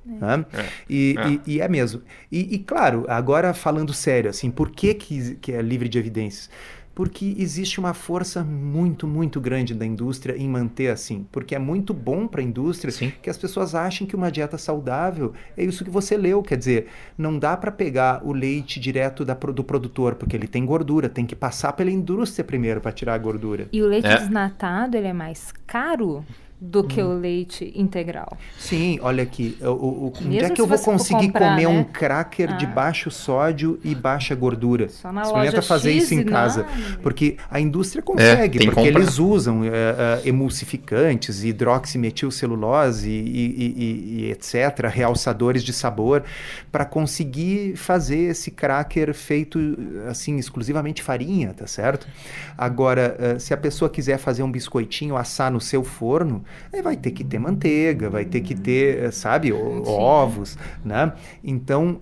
[0.06, 0.10] É.
[0.10, 0.46] Né?
[0.54, 0.66] É.
[0.90, 1.30] E, é.
[1.30, 2.02] E, e, é mesmo.
[2.32, 6.50] E, e, claro, agora falando sério, assim, por que, que, que é livre de evidências?
[6.94, 11.26] Porque existe uma força muito, muito grande da indústria em manter assim.
[11.32, 13.12] Porque é muito bom para a indústria Sim.
[13.22, 16.44] que as pessoas achem que uma dieta saudável é isso que você leu.
[16.44, 16.88] Quer dizer,
[17.18, 21.26] não dá para pegar o leite direto da, do produtor, porque ele tem gordura, tem
[21.26, 23.68] que passar pela indústria primeiro para tirar a gordura.
[23.72, 24.18] E o leite é.
[24.18, 26.26] desnatado, ele é mais caro?
[26.64, 28.38] Do que o leite integral.
[28.60, 31.68] Sim, olha aqui, o, o, onde é que eu vou conseguir comprar, comer né?
[31.68, 32.70] um cracker de Ah.
[32.70, 34.88] baixo sódio e baixa gordura?
[34.88, 36.98] Só na Experimenta loja fazer X isso em casa, não.
[37.02, 43.74] porque a indústria consegue, tem que porque eles usam eh, eh, emulsificantes, hidroximetilcelulose e, e-
[43.76, 46.24] e- e etc, realçadores de sabor,
[46.72, 49.60] para conseguir fazer esse cracker feito
[50.08, 52.08] assim exclusivamente farinha, tá certo?
[52.56, 56.96] Agora, eh, se a pessoa quiser fazer um biscoitinho assar no seu forno, aí vai
[56.98, 61.14] ter que ter manteiga, vai ter que ter, eh, sabe, o- ovos, né?
[61.44, 62.02] Então,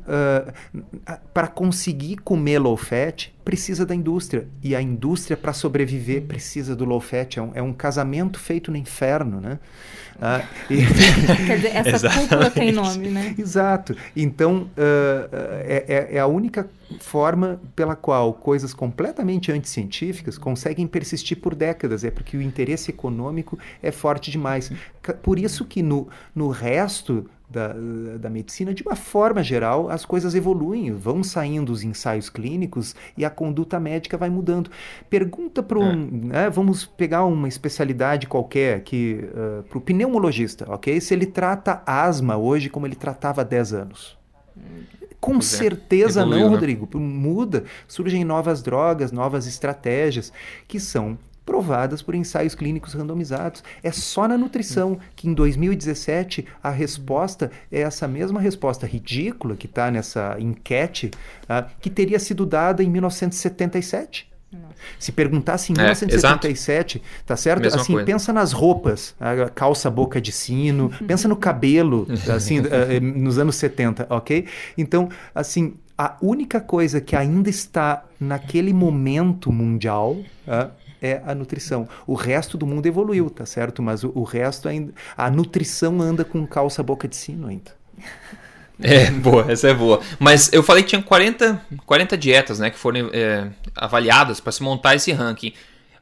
[1.34, 4.47] para conseguir comer low fat, precisa da indústria.
[4.62, 7.38] E a indústria, para sobreviver, precisa do low fat.
[7.38, 9.58] É um, é um casamento feito no inferno, né?
[10.22, 10.86] Ah, e-
[11.47, 13.34] Quer dizer, essa cúpula tem nome, né?
[13.39, 13.95] Exato.
[14.16, 15.28] Então, ah,
[15.66, 16.70] é, é- é a única
[17.00, 22.04] forma pela qual coisas completamente anticientíficas conseguem persistir por décadas.
[22.04, 24.72] É porque o interesse econômico é forte demais.
[25.24, 27.74] Por isso que no, no resto da,
[28.20, 33.26] da medicina, de uma forma geral, as coisas evoluem, vão saindo os ensaios clínicos e
[33.26, 34.70] a conduta médica vai mudando.
[35.10, 35.95] Pergunta para um.
[35.95, 39.24] né, vamos pegar uma especialidade qualquer aqui,
[39.68, 41.02] para o pneumologista, ok?
[41.02, 44.18] Se ele trata asma hoje como ele tratava há 10 anos.
[45.20, 46.56] Com é, certeza evoluiu, não, né?
[46.56, 46.97] Rodrigo.
[46.97, 47.66] Muda.
[47.88, 50.32] Surgem novas drogas, novas estratégias
[50.68, 51.18] que são
[51.50, 53.64] provadas por ensaios clínicos randomizados.
[53.82, 59.66] É só na nutrição que em 2017 a resposta é essa mesma resposta ridícula que
[59.66, 61.10] está nessa enquete,
[61.50, 64.30] ah, que teria sido dada em 1977.
[65.00, 67.64] Se perguntasse em É, 1977, tá certo?
[67.64, 68.06] Mesma assim, coisa.
[68.06, 73.56] pensa nas roupas, a calça boca de sino, pensa no cabelo, assim, eh, nos anos
[73.56, 74.45] 70, ok?
[74.78, 80.70] Então, assim, a única coisa que ainda está naquele momento mundial ah,
[81.02, 81.88] é a nutrição.
[82.06, 83.82] O resto do mundo evoluiu, tá certo?
[83.82, 84.93] Mas o, o resto ainda.
[85.16, 87.72] A nutrição anda com calça boca de sino ainda.
[88.82, 90.02] É, boa, essa é boa.
[90.20, 94.64] Mas eu falei que tinha 40, 40 dietas, né, que foram é, avaliadas para se
[94.64, 95.54] montar esse ranking.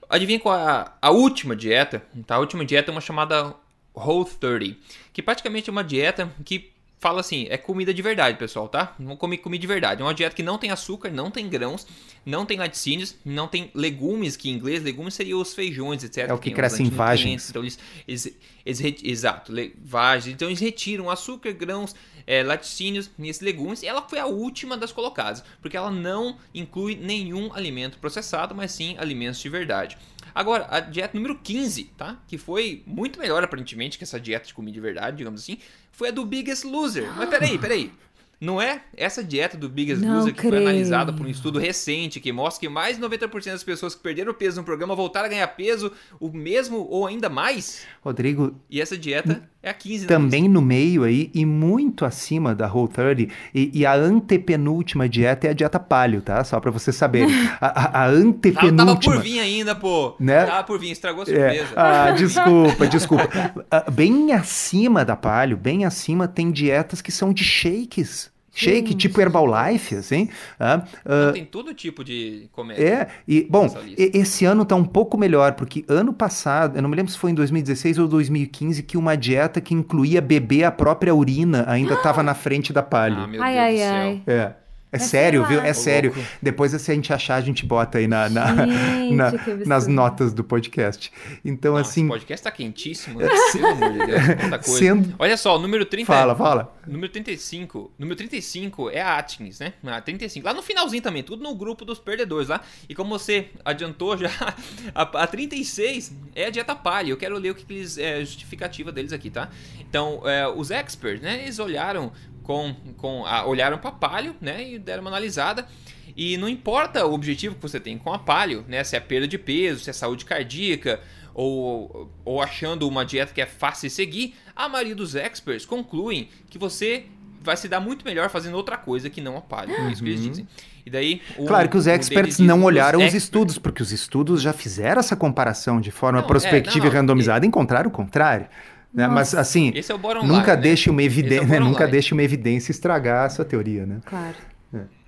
[0.09, 2.01] Adivinha qual a, a última dieta?
[2.25, 2.35] Tá?
[2.35, 3.53] A última dieta é uma chamada
[3.93, 4.77] Whole 30,
[5.11, 8.95] que praticamente é uma dieta que fala assim, é comida de verdade, pessoal, tá?
[8.97, 10.01] Vamos comer comida de verdade.
[10.01, 11.85] É uma dieta que não tem açúcar, não tem grãos,
[12.25, 16.29] não tem laticínios, não tem legumes, que em inglês legumes seriam os feijões, etc.
[16.29, 17.49] É o que tem cresce em vagens.
[17.49, 17.77] Então eles,
[18.07, 20.33] eles, eles exato, vagens.
[20.33, 21.95] Então eles retiram açúcar, grãos,
[22.25, 23.83] é, laticínios e esses legumes.
[23.83, 28.71] E ela foi a última das colocadas, porque ela não inclui nenhum alimento processado, mas
[28.71, 29.97] sim alimentos de verdade.
[30.37, 32.21] Agora, a dieta número 15, tá?
[32.27, 35.57] Que foi muito melhor aparentemente que essa dieta de comida de verdade, digamos assim,
[35.97, 37.11] foi a do Biggest Loser.
[37.17, 37.91] Mas peraí, peraí.
[38.39, 40.67] Não é essa dieta do Biggest Não Loser que foi creio.
[40.67, 44.31] analisada por um estudo recente que mostra que mais de 90% das pessoas que perderam
[44.33, 47.81] peso no programa voltaram a ganhar peso o mesmo ou ainda mais?
[48.03, 52.53] Rodrigo, E essa dieta é a 15 da também no meio aí e muito acima
[52.53, 56.43] da Whole 30 e, e a antepenúltima dieta é a dieta paleo, tá?
[56.43, 57.25] Só pra você saber.
[57.59, 58.21] A, a- a lista.
[58.21, 58.85] Tava, antepenúltima...
[58.85, 60.15] tava por vir ainda, pô.
[60.19, 60.45] Né?
[60.45, 61.25] Tava por vir, estragou a É.
[61.55, 61.73] surpresa.
[61.75, 63.27] Ah, desculpa, desculpa.
[63.71, 68.31] Ah, Bem acima da palio, bem acima, tem dietas que são de shakes.
[68.59, 68.97] Shake, Sim.
[68.97, 70.29] tipo Herbalife, assim.
[70.59, 72.83] ah, ah, tem todo tipo de comédia.
[72.83, 76.89] é, e bom, e- esse ano tá um pouco melhor, porque ano passado, eu não
[76.89, 80.71] me lembro se foi em 2016 ou 2015, que uma dieta que incluía beber a
[80.71, 83.27] própria urina ainda estava na frente da Ah, palio.
[83.27, 83.93] meu ai, Deus ai, do céu.
[83.93, 84.21] ai.
[84.25, 84.66] É.
[84.89, 85.59] É É sério, viu?
[85.59, 86.13] É sério.
[86.15, 86.29] louco.
[86.41, 89.31] Depois, se a gente achar, a gente bota aí na, na- Gente, na-
[89.65, 91.11] nas notas do podcast.
[91.43, 93.27] Então, Nossa, assim, esse podcast tá quentíssimo, né?
[93.51, 94.79] Pelo amor de Deus, quanta coisa.
[94.79, 96.73] Sendo- Olha só, o número 30 fala, fala.
[96.87, 97.91] Número 35.
[97.99, 99.73] Número 35 é a Atkins, né?
[99.85, 100.45] A 35.
[100.45, 102.61] Lá no finalzinho também, tudo no grupo dos perdedores lá.
[102.87, 104.29] E como você adiantou já,
[104.95, 107.09] a, a 36 é a dieta palha.
[107.09, 107.97] Eu quero ler o que eles.
[107.97, 109.49] É, a justificativa deles aqui, tá?
[109.81, 111.41] Então, é, os experts, né?
[111.43, 112.11] Eles olharam
[112.47, 112.73] com.
[112.97, 114.67] com a, olharam pra palio, né?
[114.71, 115.67] E deram uma analisada.
[116.15, 118.83] E não importa o objetivo que você tem com a palio, né?
[118.83, 120.99] Se é perda de peso, se é saúde cardíaca,
[121.33, 126.29] ou, ou achando uma dieta que é fácil de seguir, a maioria dos experts concluem
[126.49, 127.05] que você
[127.43, 129.75] vai se dar muito melhor fazendo outra coisa que não a palio.
[129.75, 130.47] É isso que eles dizem.
[130.85, 134.41] E daí, o- Claro que os experts não olharam os experts- estudos, porque os estudos
[134.41, 137.91] já fizeram essa comparação de forma Não, é, prospectiva não, e randomizada e encontraram o
[137.93, 138.47] contrário.
[138.93, 139.07] Né?
[139.07, 140.61] Mas assim, Esse é nunca line, né?
[140.63, 141.09] deixe uma Esse
[141.53, 141.91] é bottom nunca line.
[141.91, 143.99] deixe uma evidência estragar a sua teoria, né?
[144.05, 144.35] Claro.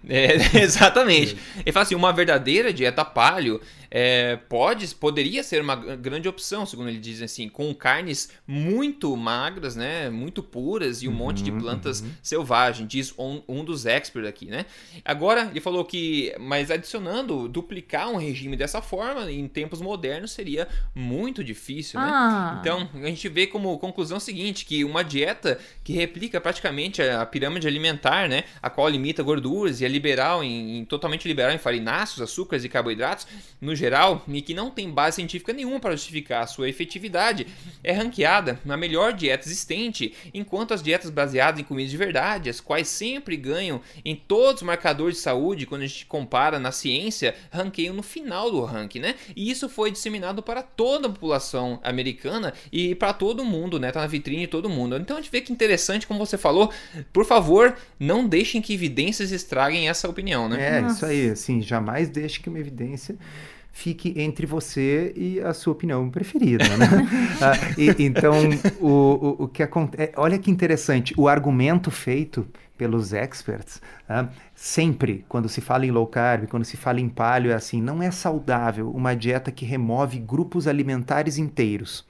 [0.09, 1.37] É, exatamente.
[1.57, 6.89] Ele fala assim, uma verdadeira dieta paleo é, pode, poderia ser uma grande opção, segundo
[6.89, 11.51] ele diz assim, com carnes muito magras, né, muito puras e um uhum, monte de
[11.51, 12.11] plantas uhum.
[12.21, 14.65] selvagens, diz um, um, dos experts aqui, né.
[15.03, 20.67] Agora, ele falou que, mas adicionando, duplicar um regime dessa forma em tempos modernos seria
[20.93, 22.09] muito difícil, né.
[22.11, 22.57] Ah.
[22.61, 27.21] Então, a gente vê como conclusão o seguinte, que uma dieta que replica praticamente a,
[27.21, 31.57] a pirâmide alimentar, né, a qual limita gorduras e liberal em, em totalmente liberal em
[31.57, 33.27] farináceos, açúcares e carboidratos,
[33.59, 37.47] no geral, e que não tem base científica nenhuma para justificar a sua efetividade,
[37.83, 42.61] é ranqueada na melhor dieta existente, enquanto as dietas baseadas em comida de verdade, as
[42.61, 47.35] quais sempre ganham em todos os marcadores de saúde, quando a gente compara na ciência,
[47.51, 49.15] ranqueiam no final do ranking, né?
[49.35, 53.91] E isso foi disseminado para toda a população americana e para todo mundo, né?
[53.91, 54.95] Tá na vitrine de todo mundo.
[54.97, 56.71] Então a gente vê que interessante, como você falou,
[57.11, 60.77] por favor, não deixem que evidências estraguem essa opinião, né?
[60.77, 60.95] É, Nossa.
[60.95, 63.15] isso aí, assim, jamais deixe que uma evidência
[63.71, 66.85] fique entre você e a sua opinião preferida, né?
[67.41, 68.35] ah, e, então,
[68.79, 70.03] o, o, o que acontece...
[70.03, 72.45] É, olha que interessante, o argumento feito
[72.77, 77.51] pelos experts, ah, sempre, quando se fala em low carb, quando se fala em paleo,
[77.51, 82.05] é assim, não é saudável uma dieta que remove grupos alimentares inteiros.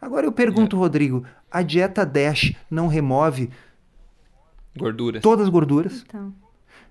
[0.00, 0.78] Agora eu pergunto, é.
[0.78, 3.50] Rodrigo, a dieta DASH não remove...
[4.76, 5.22] Gorduras.
[5.22, 6.04] Todas as gorduras?
[6.06, 6.34] Então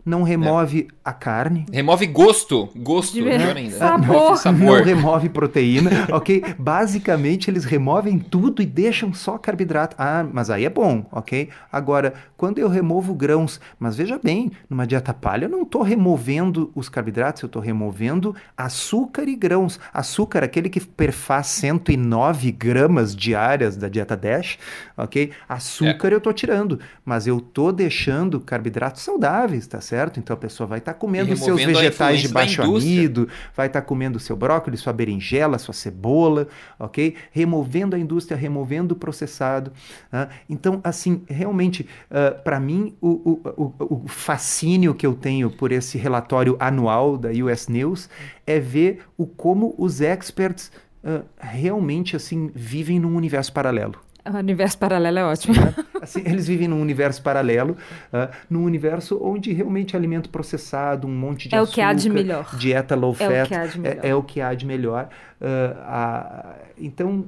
[0.06, 0.93] não remove é.
[1.04, 1.66] a carne.
[1.72, 3.78] Remove gosto, gosto, melhor ainda.
[3.78, 4.36] Sabor.
[4.38, 4.80] sabor.
[4.80, 6.43] Não remove proteína, ok?
[6.60, 9.95] Basicamente, eles removem tudo e deixam só carboidrato.
[9.97, 11.49] Ah, mas aí é bom, ok?
[11.72, 16.72] Agora, quando eu removo grãos, mas veja bem, numa dieta palha eu não estou removendo
[16.76, 19.80] os carboidratos, eu estou removendo açúcar e grãos.
[19.93, 24.58] Açúcar, aquele que perfaz 109 gramas diárias da dieta DASH,
[24.97, 25.32] ok?
[25.47, 26.14] Açúcar é.
[26.14, 29.93] eu estou tirando, mas eu estou deixando carboidratos saudáveis, tá certo?
[29.94, 30.20] Certo?
[30.20, 33.86] Então a pessoa vai estar tá comendo seus vegetais de baixo amido, vai estar tá
[33.86, 36.48] comendo seu brócolis, sua berinjela, sua cebola,
[36.80, 37.16] ok?
[37.32, 39.72] Removendo a indústria, removendo o processado.
[40.12, 45.52] Uh, então, assim, realmente, uh, para mim, o, o, o, o fascínio que eu tenho
[45.52, 48.10] por esse relatório anual da US News
[48.48, 50.72] é ver o como os experts
[51.04, 54.00] uh, realmente assim vivem num universo paralelo.
[54.26, 55.56] O universo paralelo é ótimo.
[56.02, 57.78] Assim, eles vivem num universo paralelo,
[58.12, 61.94] uh, num universo onde realmente alimento processado, um monte de é açúcar, o que há
[61.94, 62.56] de melhor.
[62.58, 64.00] dieta low fat, é o que há de melhor.
[64.04, 65.10] É, é o que há de melhor.
[65.42, 65.46] Uh,
[65.82, 67.26] a, então,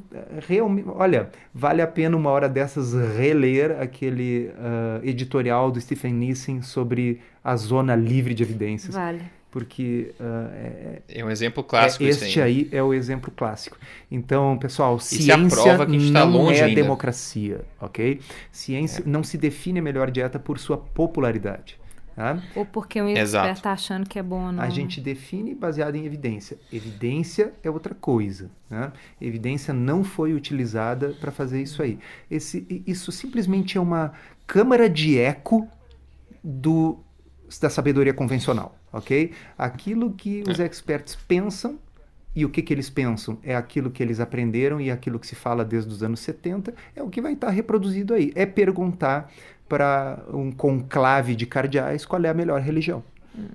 [0.48, 6.62] realmente, olha, vale a pena uma hora dessas reler aquele uh, editorial do Stephen Nissen
[6.62, 8.96] sobre a zona livre de evidências.
[8.96, 9.22] Vale
[9.56, 12.04] porque uh, é, é, um exemplo clássico.
[12.04, 12.68] É, este aí.
[12.70, 12.78] aí.
[12.78, 13.78] é o exemplo clássico.
[14.12, 16.76] Então, pessoal, ciência tá não é ainda.
[16.76, 18.20] democracia, ok?
[18.52, 19.08] Ciência é.
[19.08, 21.80] não se define a melhor dieta por sua popularidade.
[22.18, 22.44] Tá?
[22.54, 24.62] Ou porque o expert está achando que é bom ou não.
[24.62, 26.58] A gente define baseado em evidência.
[26.70, 28.52] Evidência é outra coisa.
[28.70, 28.92] Né?
[29.22, 31.98] Evidência não foi utilizada para fazer isso aí.
[32.30, 34.12] Esse, isso simplesmente é uma
[34.46, 35.66] câmara de eco
[36.44, 37.00] do,
[37.62, 39.32] da sabedoria convencional ok?
[39.58, 40.66] Aquilo que os é.
[40.66, 41.78] experts pensam
[42.36, 45.36] e o que, que eles pensam é aquilo que eles aprenderam e aquilo que se
[45.36, 48.32] fala desde os anos 70 é o que vai estar reproduzido aí.
[48.36, 49.32] É perguntar
[49.68, 53.04] para um conclave de cardeais qual é a melhor religião.
[53.38, 53.48] Hum.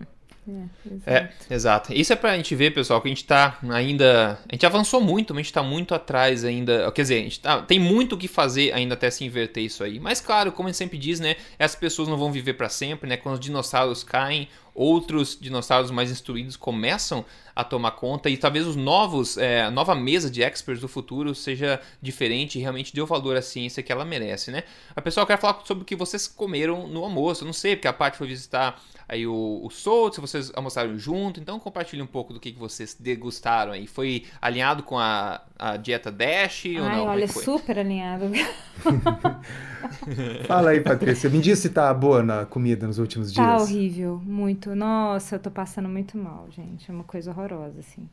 [1.06, 1.92] É, é, exato.
[1.92, 4.38] Isso é pra gente ver, pessoal, que a gente tá ainda.
[4.48, 6.90] A gente avançou muito, mas a gente tá muito atrás ainda.
[6.92, 9.84] Quer dizer, a gente tá, tem muito o que fazer ainda até se inverter isso
[9.84, 10.00] aí.
[10.00, 11.36] Mas, claro, como a gente sempre diz, né?
[11.58, 13.16] Essas pessoas não vão viver para sempre, né?
[13.16, 18.76] Quando os dinossauros caem, outros dinossauros mais instruídos começam a tomar conta e talvez os
[18.76, 23.06] novos, é, a nova mesa de experts do futuro seja diferente e realmente dê o
[23.06, 24.62] valor à ciência que ela merece, né?
[24.94, 27.42] A pessoa quer falar sobre o que vocês comeram no almoço.
[27.42, 30.96] Eu não sei, porque a parte foi visitar aí o, o Souto, se vocês almoçaram
[30.96, 33.86] junto, então compartilhe um pouco do que, que vocês degustaram aí.
[33.86, 36.90] Foi alinhado com a, a dieta Dash Ai, ou não?
[36.90, 38.30] É olha, super alinhado.
[40.46, 41.28] Fala aí, Patrícia.
[41.28, 43.56] Me diz se tá boa na comida nos últimos tá dias.
[43.56, 44.59] Tá horrível, muito.
[44.68, 46.90] Nossa, eu tô passando muito mal, gente.
[46.90, 48.08] É uma coisa horrorosa, assim.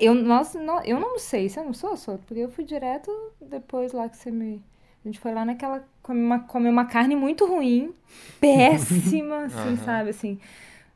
[0.00, 2.24] Eu, nossa, eu não sei, você não sou, Souto?
[2.26, 4.62] Porque eu fui direto depois lá que você me
[5.04, 5.84] a gente foi lá naquela.
[6.00, 7.92] Comer uma, comer uma carne muito ruim,
[8.40, 9.76] péssima, assim, uhum.
[9.78, 10.10] sabe?
[10.10, 10.38] Assim.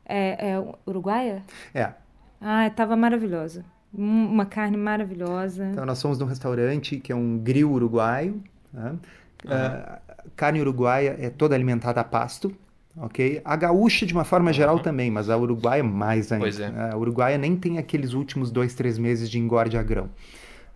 [0.05, 1.43] É, é uruguaia?
[1.73, 1.91] É.
[2.39, 3.65] Ah, tava maravilhosa.
[3.93, 5.65] Uma carne maravilhosa.
[5.65, 8.41] Então, nós fomos num restaurante que é um grill uruguaio.
[8.71, 8.91] Né?
[8.91, 8.97] Uhum.
[9.45, 9.99] Uh,
[10.35, 12.55] carne uruguaia é toda alimentada a pasto,
[12.99, 13.41] ok?
[13.43, 14.81] A gaúcha, de uma forma geral, uhum.
[14.81, 16.43] também, mas a uruguaia mais ainda.
[16.43, 16.71] Pois é.
[16.91, 20.09] A uruguaia nem tem aqueles últimos dois, três meses de engorde a grão.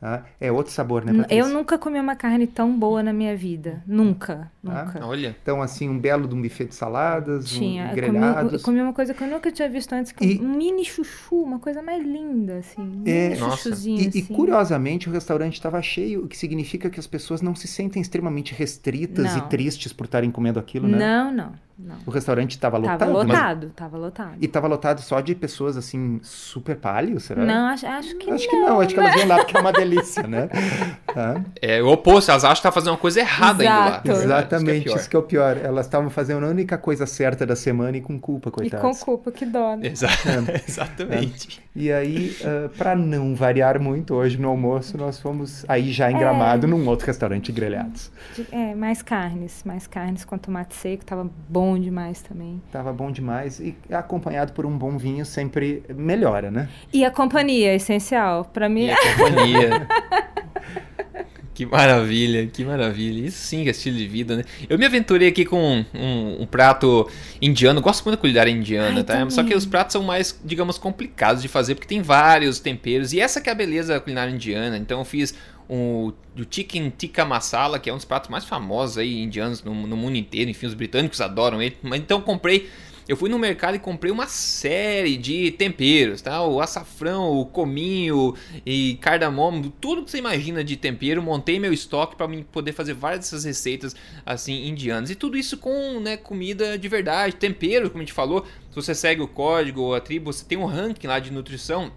[0.03, 1.39] Ah, é outro sabor, né, Patrícia?
[1.39, 3.83] Eu nunca comi uma carne tão boa na minha vida.
[3.85, 5.05] Nunca, Ah, nunca.
[5.05, 5.35] Olha.
[5.43, 7.83] Então, assim, um belo de um buffet de saladas, Tinha.
[7.85, 10.39] um Eu comi, eu comi uma coisa que eu nunca tinha visto antes, que E-
[10.41, 12.81] um mini chuchu, uma coisa mais linda, assim.
[12.81, 13.29] Um É.
[13.29, 13.57] mini Nossa.
[13.57, 14.33] chuchuzinho, E, e, assim.
[14.33, 18.55] curiosamente o restaurante estava cheio, o que significa que as pessoas não se sentem extremamente
[18.55, 19.49] restritas e Não.
[19.49, 20.97] tristes por estarem comendo aquilo, né?
[20.97, 21.51] Não, não,
[21.83, 21.95] não.
[22.05, 22.99] O restaurante estava lotado.
[22.99, 24.35] Tava mas- lotado, tava lotado.
[24.39, 27.43] E estava lotado só de pessoas assim, super pálidas, será?
[27.45, 28.49] Não, acho, acho que Acho não.
[28.51, 30.49] que não, acho que elas iam lá porque é uma delícia, né?
[31.11, 31.41] Tá?
[31.61, 34.01] É o oposto, elas acham que tá fazendo uma coisa errada indo lá.
[34.05, 34.09] Exato.
[34.09, 35.57] É Exatamente, isso que é o pior.
[35.57, 38.99] Elas estavam fazendo a única coisa certa da semana e com culpa, E coitadas.
[38.99, 39.89] com culpa, que dó, né?
[39.89, 40.55] que é pior.
[40.55, 41.61] Exa- Exatamente.
[41.73, 42.35] E aí,
[42.77, 47.07] para não variar muito hoje no almoço, nós fomos aí já em Gramado, num outro
[47.07, 48.11] restaurante grelhados.
[48.35, 52.61] De- É, mais carnes, mais carnes com tomate seco, tava bom demais também.
[52.73, 56.67] Tava bom demais e acompanhado por um bom vinho sempre melhora, né?
[56.91, 58.43] E a companhia, essencial.
[58.43, 59.87] Pra mim, E a companhia.
[61.53, 63.27] Que maravilha, que maravilha.
[63.27, 64.43] Isso sim que é estilo de vida, né?
[64.69, 67.09] Eu me aventurei aqui com um, um- um prato
[67.41, 67.81] indiano.
[67.81, 69.29] Gosto muito da culinária indiana, Ai, tá?
[69.29, 69.57] Só que também.
[69.57, 73.11] os pratos são mais, digamos, complicados de fazer, porque tem vários temperos.
[73.11, 74.77] E essa que é a beleza da culinária indiana.
[74.77, 75.35] Então eu fiz
[75.67, 79.73] o, o chicken tikka masala, que é um dos pratos mais famosos aí indianos no,
[79.85, 80.49] no mundo inteiro.
[80.49, 81.75] Enfim, os britânicos adoram ele.
[81.83, 82.69] Mas então eu comprei
[83.07, 86.43] eu fui no mercado e comprei uma série de temperos, tá?
[86.43, 88.35] O açafrão, o cominho
[88.65, 93.21] e cardamomo, tudo que você imagina de tempero, montei meu estoque para poder fazer várias
[93.21, 93.95] dessas receitas
[94.25, 95.09] assim indianas.
[95.09, 98.45] E tudo isso com, né, comida de verdade, tempero, como a gente falou.
[98.69, 101.91] Se você segue o código ou a tribo, você tem um ranking lá de nutrição,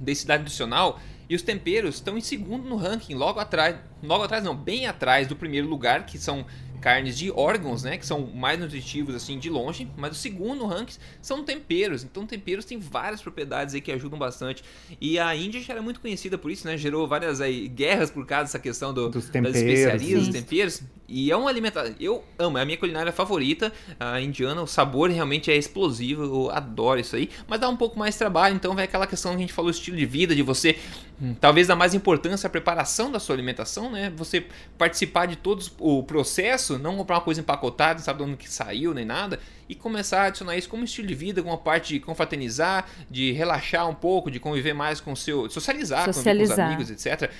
[0.00, 0.98] densidade nutricional,
[1.28, 5.26] e os temperos estão em segundo no ranking, logo atrás, logo atrás não, bem atrás
[5.26, 6.44] do primeiro lugar, que são
[6.84, 10.98] carnes de órgãos, né, que são mais nutritivos assim de longe, mas o segundo ranking
[11.22, 12.04] são temperos.
[12.04, 14.62] Então temperos têm várias propriedades aí que ajudam bastante.
[15.00, 16.76] E a Índia já era muito conhecida por isso, né?
[16.76, 20.30] Gerou várias aí guerras por causa dessa questão do, Dos das temperos, especiarias, sim.
[20.30, 20.82] dos temperos.
[21.08, 25.10] E é uma alimentação, eu amo, é a minha culinária favorita, a indiana, o sabor
[25.10, 28.74] realmente é explosivo, eu adoro isso aí, mas dá um pouco mais de trabalho, então
[28.74, 30.78] vem aquela questão que a gente falou, estilo de vida, de você
[31.20, 34.12] hum, talvez dar mais importância à preparação da sua alimentação, né?
[34.16, 34.46] Você
[34.78, 38.50] participar de todo o processo, não comprar uma coisa empacotada, não sabe de onde que
[38.50, 41.94] saiu nem nada, e começar a adicionar isso como estilo de vida, com uma parte
[41.94, 46.42] de confraternizar, de relaxar um pouco, de conviver mais com o seu, socializar, conviver com
[46.42, 46.66] os Socializar.
[46.66, 47.30] amigos, etc.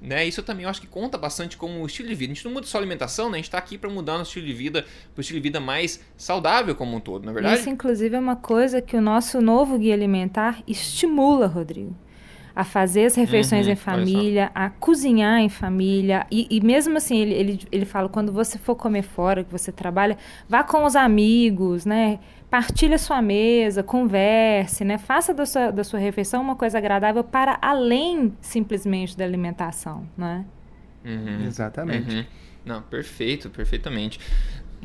[0.00, 2.32] Né, isso também eu acho que conta bastante como estilo de vida.
[2.32, 3.34] A gente não muda só a alimentação, né?
[3.34, 6.00] A gente tá aqui para mudar nosso estilo de vida para estilo de vida mais
[6.16, 7.58] saudável como um todo, na verdade?
[7.58, 11.96] Isso, inclusive, é uma coisa que o nosso novo guia alimentar estimula, Rodrigo.
[12.58, 16.26] A fazer as refeições Uhum, em família, a cozinhar em família.
[16.30, 19.70] E, e mesmo assim, ele, ele, ele fala, quando você for comer fora, que você
[19.70, 22.18] trabalha, vá com os amigos, né?
[22.50, 24.98] Partilhe a sua mesa, converse, né?
[24.98, 30.44] Faça da sua, da sua refeição uma coisa agradável para além simplesmente da alimentação, né?
[31.04, 31.44] Uhum.
[31.46, 32.16] Exatamente.
[32.16, 32.24] Uhum.
[32.64, 34.20] Não, perfeito, perfeitamente.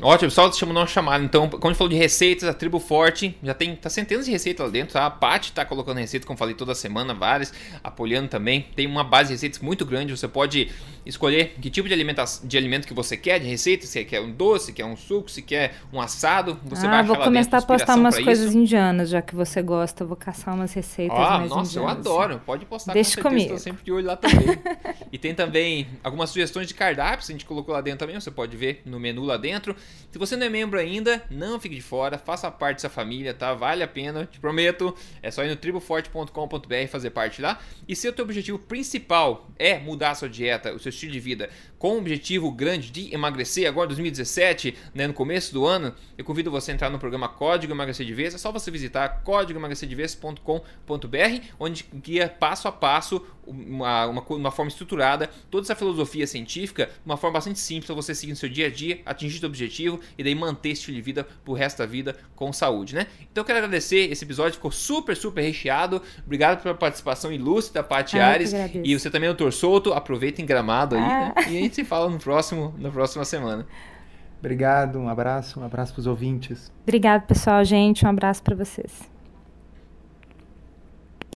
[0.02, 1.24] Ótimo, só chamando uma chamada.
[1.24, 4.32] Então, quando a gente falou de receitas, a Tribo Forte já tem tá centenas de
[4.32, 5.06] receitas lá dentro, tá?
[5.06, 8.66] A Paty tá colocando receitas, como falei, toda semana, várias, apoiando também.
[8.74, 10.70] Tem uma base de receitas muito grande, você pode
[11.06, 14.30] escolher que tipo de, alimentação, de alimento que você quer, de receita, se quer um
[14.30, 17.58] doce, se quer um suco, se quer um assado, você vai ah, achar vou começar
[17.58, 18.58] a postar umas coisas isso.
[18.58, 20.04] indianas, já que você gosta.
[20.04, 22.06] Eu vou caçar umas receitas Ah, mais nossa, eu indianas.
[22.06, 22.42] adoro.
[22.44, 23.50] Pode postar Deixa com comigo.
[23.50, 24.58] tô sempre de olho lá também.
[25.12, 28.56] e tem também algumas sugestões de cardápios, a gente colocou lá dentro também, você pode
[28.56, 29.76] ver no menu lá dentro.
[30.10, 33.52] Se você não é membro ainda, não fique de fora, faça parte dessa família, tá?
[33.54, 34.94] Vale a pena, te prometo.
[35.22, 37.58] É só ir no triboforte.com.br e fazer parte lá.
[37.88, 41.20] E se o teu objetivo principal é mudar a sua dieta, o seu estilo de
[41.20, 46.24] vida, com o objetivo grande de emagrecer agora 2017, né, no começo do ano, eu
[46.24, 48.34] convido você a entrar no programa Código Emagrecer de Vez.
[48.34, 55.28] É só você visitar códigoemagrecerdevez.com.br, onde guia passo a passo uma, uma, uma forma estruturada,
[55.50, 58.66] toda essa filosofia científica, de uma forma bastante simples para você seguir no seu dia
[58.66, 61.86] a dia, atingir seu objetivo e daí manter esse estilo de vida pro resto da
[61.86, 63.06] vida com saúde, né?
[63.30, 66.00] Então eu quero agradecer, esse episódio ficou super, super recheado.
[66.24, 68.52] Obrigado pela participação ilustre da Paty Ah, Ares.
[68.82, 71.32] E você também, doutor Souto, aproveita em gramado aí, Ah.
[71.36, 71.44] né?
[71.48, 73.66] E a gente se fala no próximo, na próxima semana.
[74.38, 76.70] Obrigado, um abraço, um abraço para os ouvintes.
[76.82, 78.04] Obrigado, pessoal, gente.
[78.04, 79.13] Um abraço para vocês.